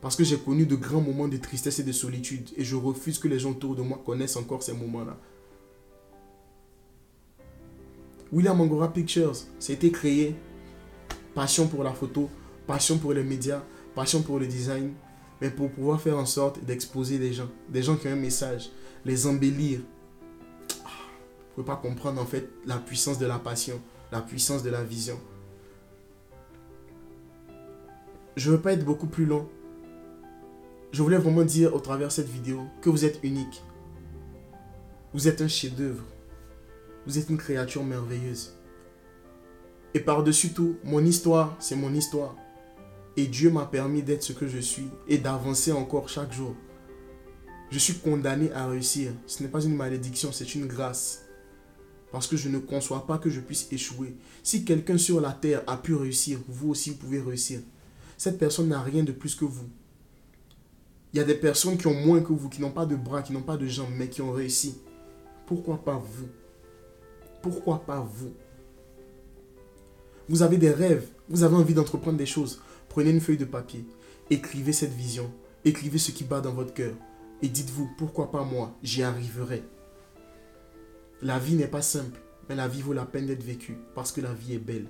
Parce 0.01 0.14
que 0.14 0.25
j'ai 0.25 0.38
connu 0.38 0.66
de 0.66 0.77
grands 0.77 1.01
moments 1.01 1.29
de 1.29 1.37
tristesse 1.37 1.79
et 1.79 1.83
de 1.83 1.92
solitude 1.92 2.51
et 2.57 2.64
je 2.64 2.77
refuse 2.77 3.19
que 3.19 3.29
les 3.29 3.38
gens 3.38 3.51
autour 3.51 3.75
de 3.75 3.83
moi 3.83 4.01
connaissent 4.05 4.37
encore 4.37 4.62
ces 4.62 4.73
moments-là. 4.73 5.19
William 8.33 8.61
Angora 8.61 8.93
Pictures, 8.93 9.37
été 9.69 9.93
créé 9.93 10.35
passion 11.35 11.69
pour 11.69 11.85
la 11.85 11.93
photo, 11.93 12.29
passion 12.67 12.99
pour 12.99 13.12
les 13.12 13.23
médias, 13.23 13.62
passion 13.95 14.23
pour 14.23 14.41
le 14.41 14.47
design, 14.47 14.95
mais 15.41 15.51
pour 15.51 15.71
pouvoir 15.71 16.01
faire 16.01 16.19
en 16.19 16.27
sorte 16.27 16.65
d'exposer 16.65 17.19
des 17.19 17.33
gens, 17.33 17.49
des 17.69 17.83
gens 17.83 17.97
qui 17.97 18.09
ont 18.09 18.12
un 18.12 18.17
message, 18.17 18.71
les 19.05 19.27
embellir. 19.27 19.81
Vous 20.69 21.62
ne 21.62 21.65
pouvez 21.65 21.67
pas 21.67 21.77
comprendre 21.77 22.21
en 22.21 22.27
fait 22.27 22.49
la 22.67 22.79
puissance 22.79 23.19
de 23.19 23.27
la 23.27 23.39
passion, 23.39 23.81
la 24.11 24.21
puissance 24.21 24.62
de 24.62 24.71
la 24.71 24.83
vision. 24.83 25.19
Je 28.35 28.51
ne 28.51 28.57
veux 28.57 28.62
pas 28.62 28.73
être 28.73 28.85
beaucoup 28.85 29.07
plus 29.07 29.25
long. 29.25 29.49
Je 30.93 31.03
voulais 31.03 31.17
vraiment 31.17 31.45
dire 31.45 31.75
au 31.75 31.81
travers 31.81 32.09
de 32.09 32.12
cette 32.12 32.29
vidéo 32.29 32.62
que 32.83 32.91
vous 32.91 33.05
êtes 33.05 33.21
unique. 33.23 33.62
Vous 35.15 35.29
êtes 35.29 35.41
un 35.41 35.49
chef-d'œuvre. 35.49 36.03
Vous 37.07 37.19
êtes 37.19 37.31
une 37.31 37.38
créature 37.38 37.85
merveilleuse. 37.85 38.53
Et 39.95 40.01
par-dessus 40.01 40.53
tout, 40.53 40.77
mon 40.83 41.05
histoire, 41.05 41.57
c'est 41.61 41.77
mon 41.77 41.95
histoire. 41.95 42.35
Et 43.16 43.27
Dieu 43.29 43.51
m'a 43.51 43.64
permis 43.64 44.03
d'être 44.03 44.25
ce 44.25 44.33
que 44.33 44.49
je 44.49 44.59
suis 44.59 44.88
et 45.09 45.19
d'avancer 45.19 45.73
encore 45.73 46.09
chaque 46.09 46.33
jour. 46.33 46.55
Je 47.71 47.79
suis 47.79 47.95
condamné 47.95 48.53
à 48.53 48.66
réussir. 48.66 49.12
Ce 49.27 49.42
n'est 49.42 49.49
pas 49.49 49.64
une 49.64 49.77
malédiction, 49.77 50.33
c'est 50.33 50.55
une 50.55 50.66
grâce. 50.66 51.23
Parce 52.12 52.27
que 52.27 52.37
je 52.37 52.49
ne 52.49 52.59
conçois 52.59 53.07
pas 53.07 53.19
que 53.19 53.31
je 53.31 53.40
puisse 53.40 53.69
échouer. 53.73 54.16
Si 54.42 54.64
quelqu'un 54.64 54.99
sur 54.99 55.21
la 55.21 55.33
terre 55.33 55.62
a 55.66 55.77
pu 55.77 55.95
réussir, 55.95 56.40
vous 56.49 56.71
aussi 56.71 56.90
vous 56.90 56.97
pouvez 56.97 57.21
réussir. 57.21 57.61
Cette 58.19 58.38
personne 58.38 58.69
n'a 58.69 58.83
rien 58.83 59.05
de 59.05 59.12
plus 59.12 59.35
que 59.35 59.45
vous. 59.45 59.69
Il 61.12 61.19
y 61.19 61.21
a 61.21 61.25
des 61.25 61.35
personnes 61.35 61.79
qui 61.79 61.87
ont 61.87 61.95
moins 61.95 62.21
que 62.21 62.33
vous, 62.33 62.49
qui 62.49 62.61
n'ont 62.61 62.71
pas 62.71 62.87
de 62.87 62.97
bras, 62.97 63.23
qui 63.23 63.33
n'ont 63.33 63.42
pas 63.42 63.57
de 63.57 63.66
jambes, 63.66 63.95
mais 63.97 64.09
qui 64.09 64.23
ont 64.23 64.33
réussi. 64.33 64.77
Pourquoi 65.47 65.83
pas 65.83 65.97
vous? 65.97 66.27
Pourquoi 67.49 67.79
pas 67.79 68.01
vous? 68.01 68.33
Vous 70.29 70.43
avez 70.43 70.57
des 70.57 70.73
rêves, 70.73 71.07
vous 71.29 71.45
avez 71.45 71.55
envie 71.55 71.75
d'entreprendre 71.75 72.19
des 72.19 72.27
choses. 72.27 72.61
Prenez 72.89 73.11
une 73.11 73.21
feuille 73.21 73.37
de 73.37 73.45
papier, 73.45 73.85
écrivez 74.31 74.73
cette 74.73 74.93
vision, 74.93 75.31
écrivez 75.65 75.99
ce 75.99 76.11
qui 76.11 76.25
bat 76.25 76.41
dans 76.41 76.55
votre 76.55 76.75
cœur 76.75 76.93
et 77.43 77.49
dites-vous, 77.49 77.89
pourquoi 77.99 78.33
pas 78.33 78.43
moi, 78.43 78.75
j'y 78.83 79.05
arriverai. 79.05 79.63
La 81.23 81.39
vie 81.39 81.55
n'est 81.55 81.69
pas 81.69 81.83
simple, 81.83 82.21
mais 82.49 82.57
la 82.57 82.67
vie 82.67 82.83
vaut 82.83 82.93
la 82.93 83.07
peine 83.07 83.27
d'être 83.27 83.45
vécue 83.45 83.79
parce 83.95 84.11
que 84.11 84.21
la 84.21 84.33
vie 84.33 84.55
est 84.55 84.59
belle. 84.59 84.89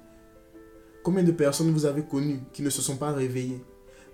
Combien 1.02 1.24
de 1.24 1.32
personnes 1.32 1.72
vous 1.72 1.84
avez 1.84 2.04
connues 2.04 2.40
qui 2.54 2.62
ne 2.62 2.70
se 2.70 2.80
sont 2.80 2.96
pas 2.96 3.12
réveillées? 3.12 3.62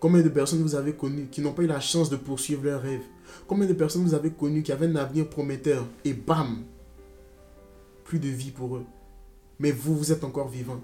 Combien 0.01 0.21
de 0.21 0.29
personnes 0.29 0.63
vous 0.63 0.75
avez 0.75 0.95
connues 0.95 1.29
qui 1.31 1.43
n'ont 1.43 1.53
pas 1.53 1.63
eu 1.63 1.69
la 1.69 1.79
chance 1.79 2.11
de 2.11 2.17
poursuivre 2.17 2.65
leurs 2.65 2.83
rêves? 2.83 3.07
Combien 3.47 3.69
de 3.69 3.73
personnes 3.73 4.03
vous 4.03 4.15
avez 4.15 4.33
connues 4.33 4.65
qui 4.65 4.73
avaient 4.73 4.89
un 4.89 4.97
avenir 4.97 5.31
prometteur 5.31 5.87
et 6.05 6.13
bam 6.13 6.65
Plus 8.13 8.19
de 8.19 8.29
vie 8.29 8.51
pour 8.51 8.77
eux. 8.77 8.85
Mais 9.59 9.71
vous, 9.71 9.97
vous 9.97 10.13
êtes 10.13 10.23
encore 10.23 10.49
vivant. 10.49 10.83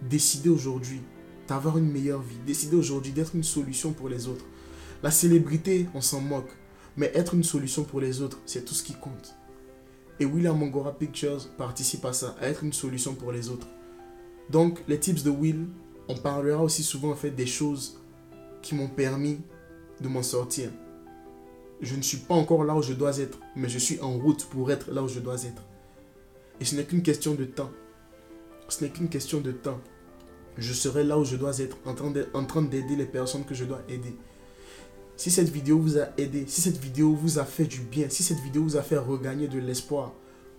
Décidez 0.00 0.48
aujourd'hui 0.48 1.02
d'avoir 1.46 1.76
une 1.76 1.92
meilleure 1.92 2.22
vie. 2.22 2.38
Décidez 2.46 2.74
aujourd'hui 2.74 3.12
d'être 3.12 3.34
une 3.34 3.42
solution 3.42 3.92
pour 3.92 4.08
les 4.08 4.28
autres. 4.28 4.46
La 5.02 5.10
célébrité, 5.10 5.88
on 5.92 6.00
s'en 6.00 6.22
moque. 6.22 6.48
Mais 6.96 7.12
être 7.14 7.34
une 7.34 7.44
solution 7.44 7.84
pour 7.84 8.00
les 8.00 8.22
autres, 8.22 8.38
c'est 8.46 8.64
tout 8.64 8.72
ce 8.72 8.82
qui 8.82 8.94
compte. 8.94 9.36
Et 10.20 10.24
William 10.24 10.56
Mongora 10.56 10.96
Pictures 10.96 11.50
participe 11.58 12.06
à 12.06 12.14
ça, 12.14 12.34
à 12.40 12.48
être 12.48 12.64
une 12.64 12.72
solution 12.72 13.14
pour 13.14 13.30
les 13.30 13.50
autres. 13.50 13.68
Donc, 14.48 14.82
les 14.88 14.98
tips 14.98 15.24
de 15.24 15.30
Will, 15.30 15.66
on 16.08 16.16
parlera 16.16 16.62
aussi 16.62 16.82
souvent 16.82 17.10
en 17.10 17.14
fait 17.14 17.32
des 17.32 17.44
choses 17.44 18.00
qui 18.62 18.74
m'ont 18.74 18.88
permis 18.88 19.42
de 20.00 20.08
m'en 20.08 20.22
sortir. 20.22 20.70
Je 21.82 21.94
ne 21.94 22.00
suis 22.00 22.16
pas 22.16 22.36
encore 22.36 22.64
là 22.64 22.74
où 22.74 22.80
je 22.80 22.94
dois 22.94 23.18
être, 23.18 23.38
mais 23.54 23.68
je 23.68 23.78
suis 23.78 24.00
en 24.00 24.16
route 24.16 24.46
pour 24.46 24.72
être 24.72 24.90
là 24.92 25.02
où 25.02 25.08
je 25.08 25.20
dois 25.20 25.44
être. 25.44 25.62
Et 26.62 26.64
ce 26.64 26.76
n'est 26.76 26.84
qu'une 26.84 27.02
question 27.02 27.34
de 27.34 27.44
temps. 27.44 27.72
Ce 28.68 28.84
n'est 28.84 28.90
qu'une 28.90 29.08
question 29.08 29.40
de 29.40 29.50
temps 29.50 29.80
je 30.56 30.72
serai 30.72 31.02
là 31.04 31.18
où 31.18 31.24
je 31.24 31.36
dois 31.36 31.58
être, 31.58 31.76
en 31.84 32.44
train 32.44 32.62
d'aider 32.62 32.94
les 32.96 33.06
personnes 33.06 33.44
que 33.44 33.54
je 33.54 33.64
dois 33.64 33.80
aider. 33.88 34.14
Si 35.16 35.30
cette 35.30 35.48
vidéo 35.48 35.78
vous 35.78 35.98
a 35.98 36.08
aidé, 36.18 36.44
si 36.46 36.60
cette 36.60 36.78
vidéo 36.78 37.14
vous 37.14 37.38
a 37.38 37.44
fait 37.44 37.64
du 37.64 37.80
bien, 37.80 38.08
si 38.08 38.22
cette 38.22 38.40
vidéo 38.40 38.62
vous 38.62 38.76
a 38.76 38.82
fait 38.82 38.98
regagner 38.98 39.48
de 39.48 39.58
l'espoir, 39.58 40.12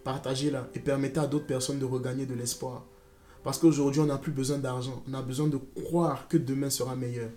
partagez-la 0.03 0.67
et 0.73 0.79
permettez 0.79 1.19
à 1.19 1.27
d'autres 1.27 1.45
personnes 1.45 1.79
de 1.79 1.85
regagner 1.85 2.25
de 2.25 2.33
l'espoir. 2.33 2.85
Parce 3.43 3.57
qu'aujourd'hui, 3.57 4.01
on 4.01 4.05
n'a 4.05 4.17
plus 4.17 4.31
besoin 4.31 4.57
d'argent. 4.57 5.03
On 5.07 5.13
a 5.13 5.21
besoin 5.21 5.47
de 5.47 5.59
croire 5.83 6.27
que 6.27 6.37
demain 6.37 6.69
sera 6.69 6.95
meilleur. 6.95 7.29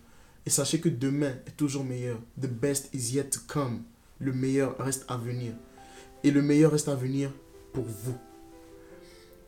Et 0.44 0.50
sachez 0.50 0.80
que 0.80 0.88
demain 0.88 1.34
est 1.46 1.56
toujours 1.56 1.84
meilleur. 1.84 2.18
The 2.40 2.46
best 2.46 2.90
is 2.94 3.14
yet 3.14 3.30
to 3.30 3.40
come. 3.46 3.82
Le 4.18 4.32
meilleur 4.32 4.78
reste 4.78 5.04
à 5.08 5.16
venir. 5.16 5.52
Et 6.24 6.30
le 6.30 6.42
meilleur 6.42 6.72
reste 6.72 6.88
à 6.88 6.94
venir 6.94 7.30
pour 7.72 7.84
vous. 7.84 8.16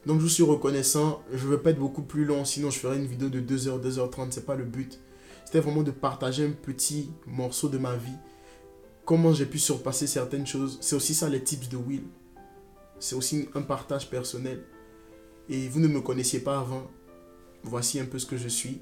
Donc 0.09 0.23
je 0.23 0.27
suis 0.27 0.42
reconnaissant. 0.42 1.23
Je 1.35 1.44
ne 1.44 1.51
veux 1.51 1.59
pas 1.59 1.68
être 1.68 1.79
beaucoup 1.79 2.01
plus 2.01 2.25
long, 2.25 2.42
sinon 2.47 2.71
je 2.71 2.79
ferai 2.79 2.97
une 2.97 3.05
vidéo 3.05 3.29
de 3.29 3.40
2h, 3.40 3.79
2h30. 3.79 4.29
C'est 4.31 4.47
pas 4.47 4.57
le 4.57 4.64
but. 4.64 4.99
C'était 5.44 5.61
vraiment 5.61 5.83
de 5.83 5.90
partager 5.90 6.47
un 6.47 6.51
petit 6.51 7.11
morceau 7.27 7.68
de 7.68 7.77
ma 7.77 7.94
vie. 7.94 8.16
Comment 9.05 9.35
j'ai 9.35 9.44
pu 9.44 9.59
surpasser 9.59 10.07
certaines 10.07 10.47
choses. 10.47 10.79
C'est 10.81 10.97
aussi 10.97 11.12
ça 11.12 11.29
les 11.29 11.44
tips 11.44 11.68
de 11.68 11.77
Will. 11.77 12.05
C'est 12.99 13.16
aussi 13.16 13.51
un 13.55 13.61
partage 13.61 14.09
personnel. 14.09 14.64
Et 15.51 15.68
vous 15.68 15.79
ne 15.79 15.88
me 15.88 16.01
connaissiez 16.01 16.40
pas 16.40 16.59
avant. 16.59 16.90
Voici 17.62 18.01
un 18.01 18.07
peu 18.07 18.18
ce 18.18 18.25
que 18.25 18.38
je 18.38 18.49
suis. 18.49 18.81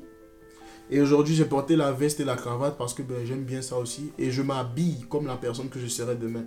Et 0.91 1.01
aujourd'hui, 1.01 1.35
j'ai 1.35 1.45
porté 1.45 1.75
la 1.75 1.91
veste 1.91 2.21
et 2.21 2.25
la 2.25 2.37
cravate 2.37 2.79
parce 2.79 2.95
que 2.95 3.03
ben, 3.03 3.27
j'aime 3.27 3.43
bien 3.43 3.63
ça 3.63 3.79
aussi. 3.79 4.13
Et 4.17 4.31
je 4.31 4.43
m'habille 4.43 5.07
comme 5.11 5.27
la 5.27 5.37
personne 5.37 5.71
que 5.71 5.81
je 5.81 5.89
serai 5.89 6.15
demain. 6.15 6.45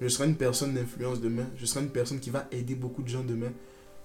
Je 0.00 0.06
serai 0.06 0.28
une 0.28 0.36
personne 0.36 0.72
d'influence 0.72 1.20
demain. 1.20 1.46
Je 1.56 1.66
serai 1.66 1.80
une 1.80 1.90
personne 1.90 2.20
qui 2.20 2.30
va 2.30 2.46
aider 2.52 2.76
beaucoup 2.76 3.02
de 3.02 3.08
gens 3.08 3.24
demain 3.24 3.50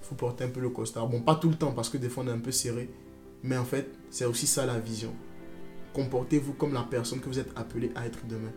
faut 0.01 0.15
porter 0.15 0.45
un 0.45 0.49
peu 0.49 0.59
le 0.59 0.69
costard. 0.69 1.07
Bon, 1.07 1.21
pas 1.21 1.35
tout 1.35 1.49
le 1.49 1.55
temps 1.55 1.71
parce 1.71 1.89
que 1.89 1.97
des 1.97 2.09
fois 2.09 2.23
on 2.23 2.27
est 2.27 2.31
un 2.31 2.39
peu 2.39 2.51
serré. 2.51 2.89
Mais 3.43 3.57
en 3.57 3.65
fait, 3.65 3.89
c'est 4.09 4.25
aussi 4.25 4.47
ça 4.47 4.65
la 4.65 4.79
vision. 4.79 5.13
Comportez-vous 5.93 6.53
comme 6.53 6.73
la 6.73 6.83
personne 6.83 7.19
que 7.19 7.27
vous 7.27 7.39
êtes 7.39 7.51
appelé 7.55 7.91
à 7.95 8.05
être 8.05 8.25
demain. 8.27 8.51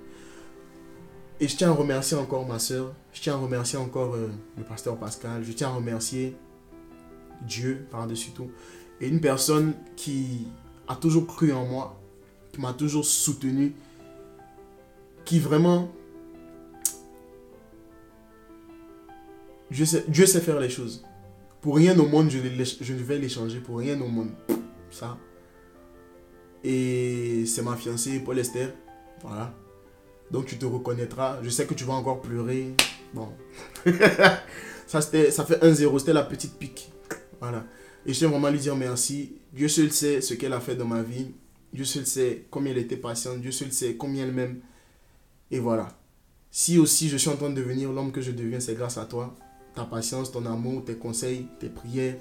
Et 1.40 1.48
je 1.48 1.57
tiens 1.57 1.70
à 1.70 1.74
remercier 1.74 2.16
encore 2.16 2.46
ma 2.46 2.59
soeur. 2.59 2.92
Je 3.12 3.20
tiens 3.20 3.35
à 3.35 3.38
remercier 3.38 3.78
encore 3.78 4.14
euh, 4.14 4.31
le 4.57 4.64
pasteur 4.64 4.96
Pascal. 4.96 5.42
Je 5.44 5.52
tiens 5.52 5.68
à 5.68 5.72
remercier 5.72 6.37
Dieu 7.42 7.87
par-dessus 7.90 8.31
tout. 8.31 8.50
Et 9.00 9.09
une 9.09 9.20
personne 9.20 9.74
qui 9.96 10.46
a 10.87 10.94
toujours 10.94 11.26
cru 11.26 11.52
en 11.52 11.66
moi, 11.66 12.00
qui 12.52 12.61
m'a 12.61 12.72
toujours 12.72 13.05
soutenu, 13.05 13.74
qui 15.24 15.38
vraiment... 15.38 15.90
Dieu 19.70 19.87
Dieu 20.09 20.26
sait 20.26 20.40
faire 20.40 20.61
les 20.61 20.68
choses. 20.68 21.02
Pour 21.62 21.77
rien 21.77 21.96
au 21.96 22.09
monde, 22.09 22.29
je, 22.29 22.38
je 22.81 22.92
vais 22.92 23.18
l'échanger. 23.18 23.61
Pour 23.61 23.79
rien 23.79 23.98
au 24.01 24.09
monde. 24.09 24.31
Ça. 24.90 25.16
Et 26.64 27.44
c'est 27.46 27.62
ma 27.62 27.77
fiancée, 27.77 28.18
Paul 28.18 28.38
Esther. 28.38 28.75
Voilà. 29.22 29.55
Donc 30.33 30.46
tu 30.46 30.59
te 30.59 30.66
reconnaîtras. 30.66 31.38
Je 31.42 31.48
sais 31.51 31.64
que 31.64 31.75
tu 31.75 31.85
vas 31.85 31.94
encore 31.94 32.20
pleurer. 32.20 32.75
Bon. 33.14 33.29
ça, 34.87 35.01
ça 35.01 35.44
fait 35.44 35.62
1-0. 35.62 35.98
C'était 36.01 36.12
la 36.12 36.25
petite 36.25 36.59
pique. 36.59 36.92
Voilà. 37.40 37.64
Et 38.07 38.12
je 38.12 38.18
tiens 38.18 38.29
vraiment 38.29 38.48
à 38.48 38.51
lui 38.51 38.59
dire 38.59 38.75
merci. 38.75 39.37
Dieu 39.53 39.68
seul 39.68 39.92
sait 39.92 40.20
ce 40.20 40.35
qu'elle 40.35 40.55
a 40.55 40.61
fait 40.61 40.75
dans 40.75 40.87
ma 40.87 41.03
vie. 41.03 41.33
Dieu 41.72 41.85
seul 41.85 42.07
sait 42.07 42.46
combien 42.51 42.72
elle 42.72 42.79
était 42.79 42.96
patiente. 42.96 43.40
Dieu 43.40 43.53
seul 43.53 43.72
sait 43.72 43.94
combien 43.94 44.25
elle 44.25 44.33
m'aime. 44.33 44.61
Et 45.53 45.61
voilà. 45.61 45.96
Si 46.51 46.77
aussi 46.79 47.09
je 47.09 47.16
suis 47.16 47.31
en 47.31 47.37
train 47.37 47.51
de 47.51 47.55
devenir 47.55 47.92
l'homme 47.92 48.11
que 48.11 48.20
je 48.20 48.33
deviens, 48.33 48.59
c'est 48.59 48.75
grâce 48.75 48.98
à 48.98 49.05
toi. 49.05 49.37
Ta 49.74 49.85
patience, 49.85 50.30
ton 50.30 50.44
amour, 50.46 50.85
tes 50.85 50.94
conseils, 50.94 51.46
tes 51.58 51.68
prières. 51.68 52.16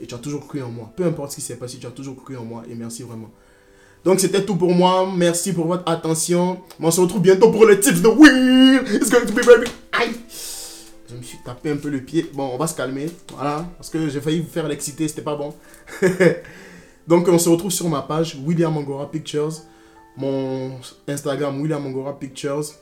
Et 0.00 0.06
tu 0.06 0.14
as 0.14 0.18
toujours 0.18 0.46
cru 0.46 0.62
en 0.62 0.70
moi. 0.70 0.92
Peu 0.96 1.04
importe 1.04 1.30
ce 1.30 1.36
qui 1.36 1.42
s'est 1.42 1.56
passé, 1.56 1.78
tu 1.78 1.86
as 1.86 1.90
toujours 1.90 2.16
cru 2.16 2.36
en 2.36 2.44
moi. 2.44 2.64
Et 2.68 2.74
merci 2.74 3.02
vraiment. 3.02 3.30
Donc 4.04 4.20
c'était 4.20 4.44
tout 4.44 4.56
pour 4.56 4.74
moi. 4.74 5.10
Merci 5.16 5.52
pour 5.52 5.66
votre 5.66 5.90
attention. 5.90 6.60
On 6.80 6.90
se 6.90 7.00
retrouve 7.00 7.22
bientôt 7.22 7.50
pour 7.50 7.64
les 7.66 7.80
tips 7.80 8.02
de 8.02 8.08
Will. 8.08 8.94
It's 8.94 9.10
going 9.10 9.26
to 9.26 9.32
be 9.32 9.44
very... 9.44 9.66
Aïe. 9.92 10.14
Je 11.08 11.16
me 11.16 11.22
suis 11.22 11.38
tapé 11.44 11.70
un 11.70 11.76
peu 11.76 11.88
le 11.88 12.00
pied. 12.00 12.30
Bon, 12.34 12.50
on 12.52 12.58
va 12.58 12.66
se 12.66 12.74
calmer. 12.74 13.06
Voilà. 13.34 13.66
Parce 13.76 13.88
que 13.88 14.08
j'ai 14.08 14.20
failli 14.20 14.40
vous 14.40 14.50
faire 14.50 14.68
l'exciter. 14.68 15.08
C'était 15.08 15.22
pas 15.22 15.36
bon. 15.36 15.54
Donc 17.08 17.28
on 17.28 17.38
se 17.38 17.48
retrouve 17.48 17.70
sur 17.70 17.88
ma 17.88 18.02
page 18.02 18.36
William 18.44 18.76
Angora 18.76 19.10
Pictures. 19.10 19.62
Mon 20.16 20.78
Instagram 21.08 21.60
William 21.60 21.84
Angora 21.86 22.18
Pictures. 22.18 22.72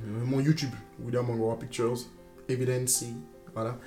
Euh, 0.00 0.24
mon 0.24 0.40
YouTube 0.40 0.70
William 1.04 1.28
Angora 1.28 1.58
Pictures. 1.58 1.98
Evidence. 2.48 3.04
Voilà. 3.54 3.78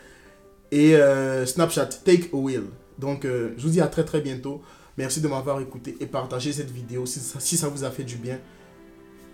Et 0.71 0.95
euh, 0.95 1.45
Snapchat 1.45 1.87
Take 2.03 2.29
a 2.33 2.35
Will. 2.35 2.63
Donc 2.97 3.25
euh, 3.25 3.53
je 3.57 3.63
vous 3.63 3.69
dis 3.69 3.81
à 3.81 3.87
très 3.87 4.05
très 4.05 4.21
bientôt. 4.21 4.61
Merci 4.97 5.21
de 5.21 5.27
m'avoir 5.27 5.59
écouté 5.61 5.97
et 5.99 6.05
partagé 6.05 6.51
cette 6.51 6.71
vidéo. 6.71 7.05
Si 7.05 7.19
ça, 7.19 7.39
si 7.39 7.57
ça 7.57 7.67
vous 7.67 7.83
a 7.83 7.91
fait 7.91 8.03
du 8.03 8.15
bien, 8.17 8.39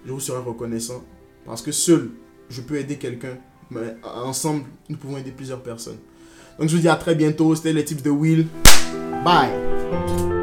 je 0.06 0.12
vous 0.12 0.20
serai 0.20 0.40
reconnaissant. 0.40 1.04
Parce 1.46 1.62
que 1.62 1.72
seul, 1.72 2.12
je 2.50 2.62
peux 2.62 2.78
aider 2.78 2.98
quelqu'un. 2.98 3.38
Mais 3.70 3.96
ensemble, 4.04 4.63
nous 4.88 4.98
pouvons 4.98 5.18
aider 5.18 5.32
plusieurs 5.32 5.62
personnes. 5.62 5.98
Donc 6.60 6.70
je 6.70 6.76
vous 6.76 6.82
dis 6.82 6.90
à 6.90 6.96
très 6.96 7.16
bientôt. 7.16 7.56
C'était 7.56 7.74
les 7.74 7.84
tips 7.84 8.04
de 8.04 8.10
Will. 8.10 8.48
Bye. 9.24 10.37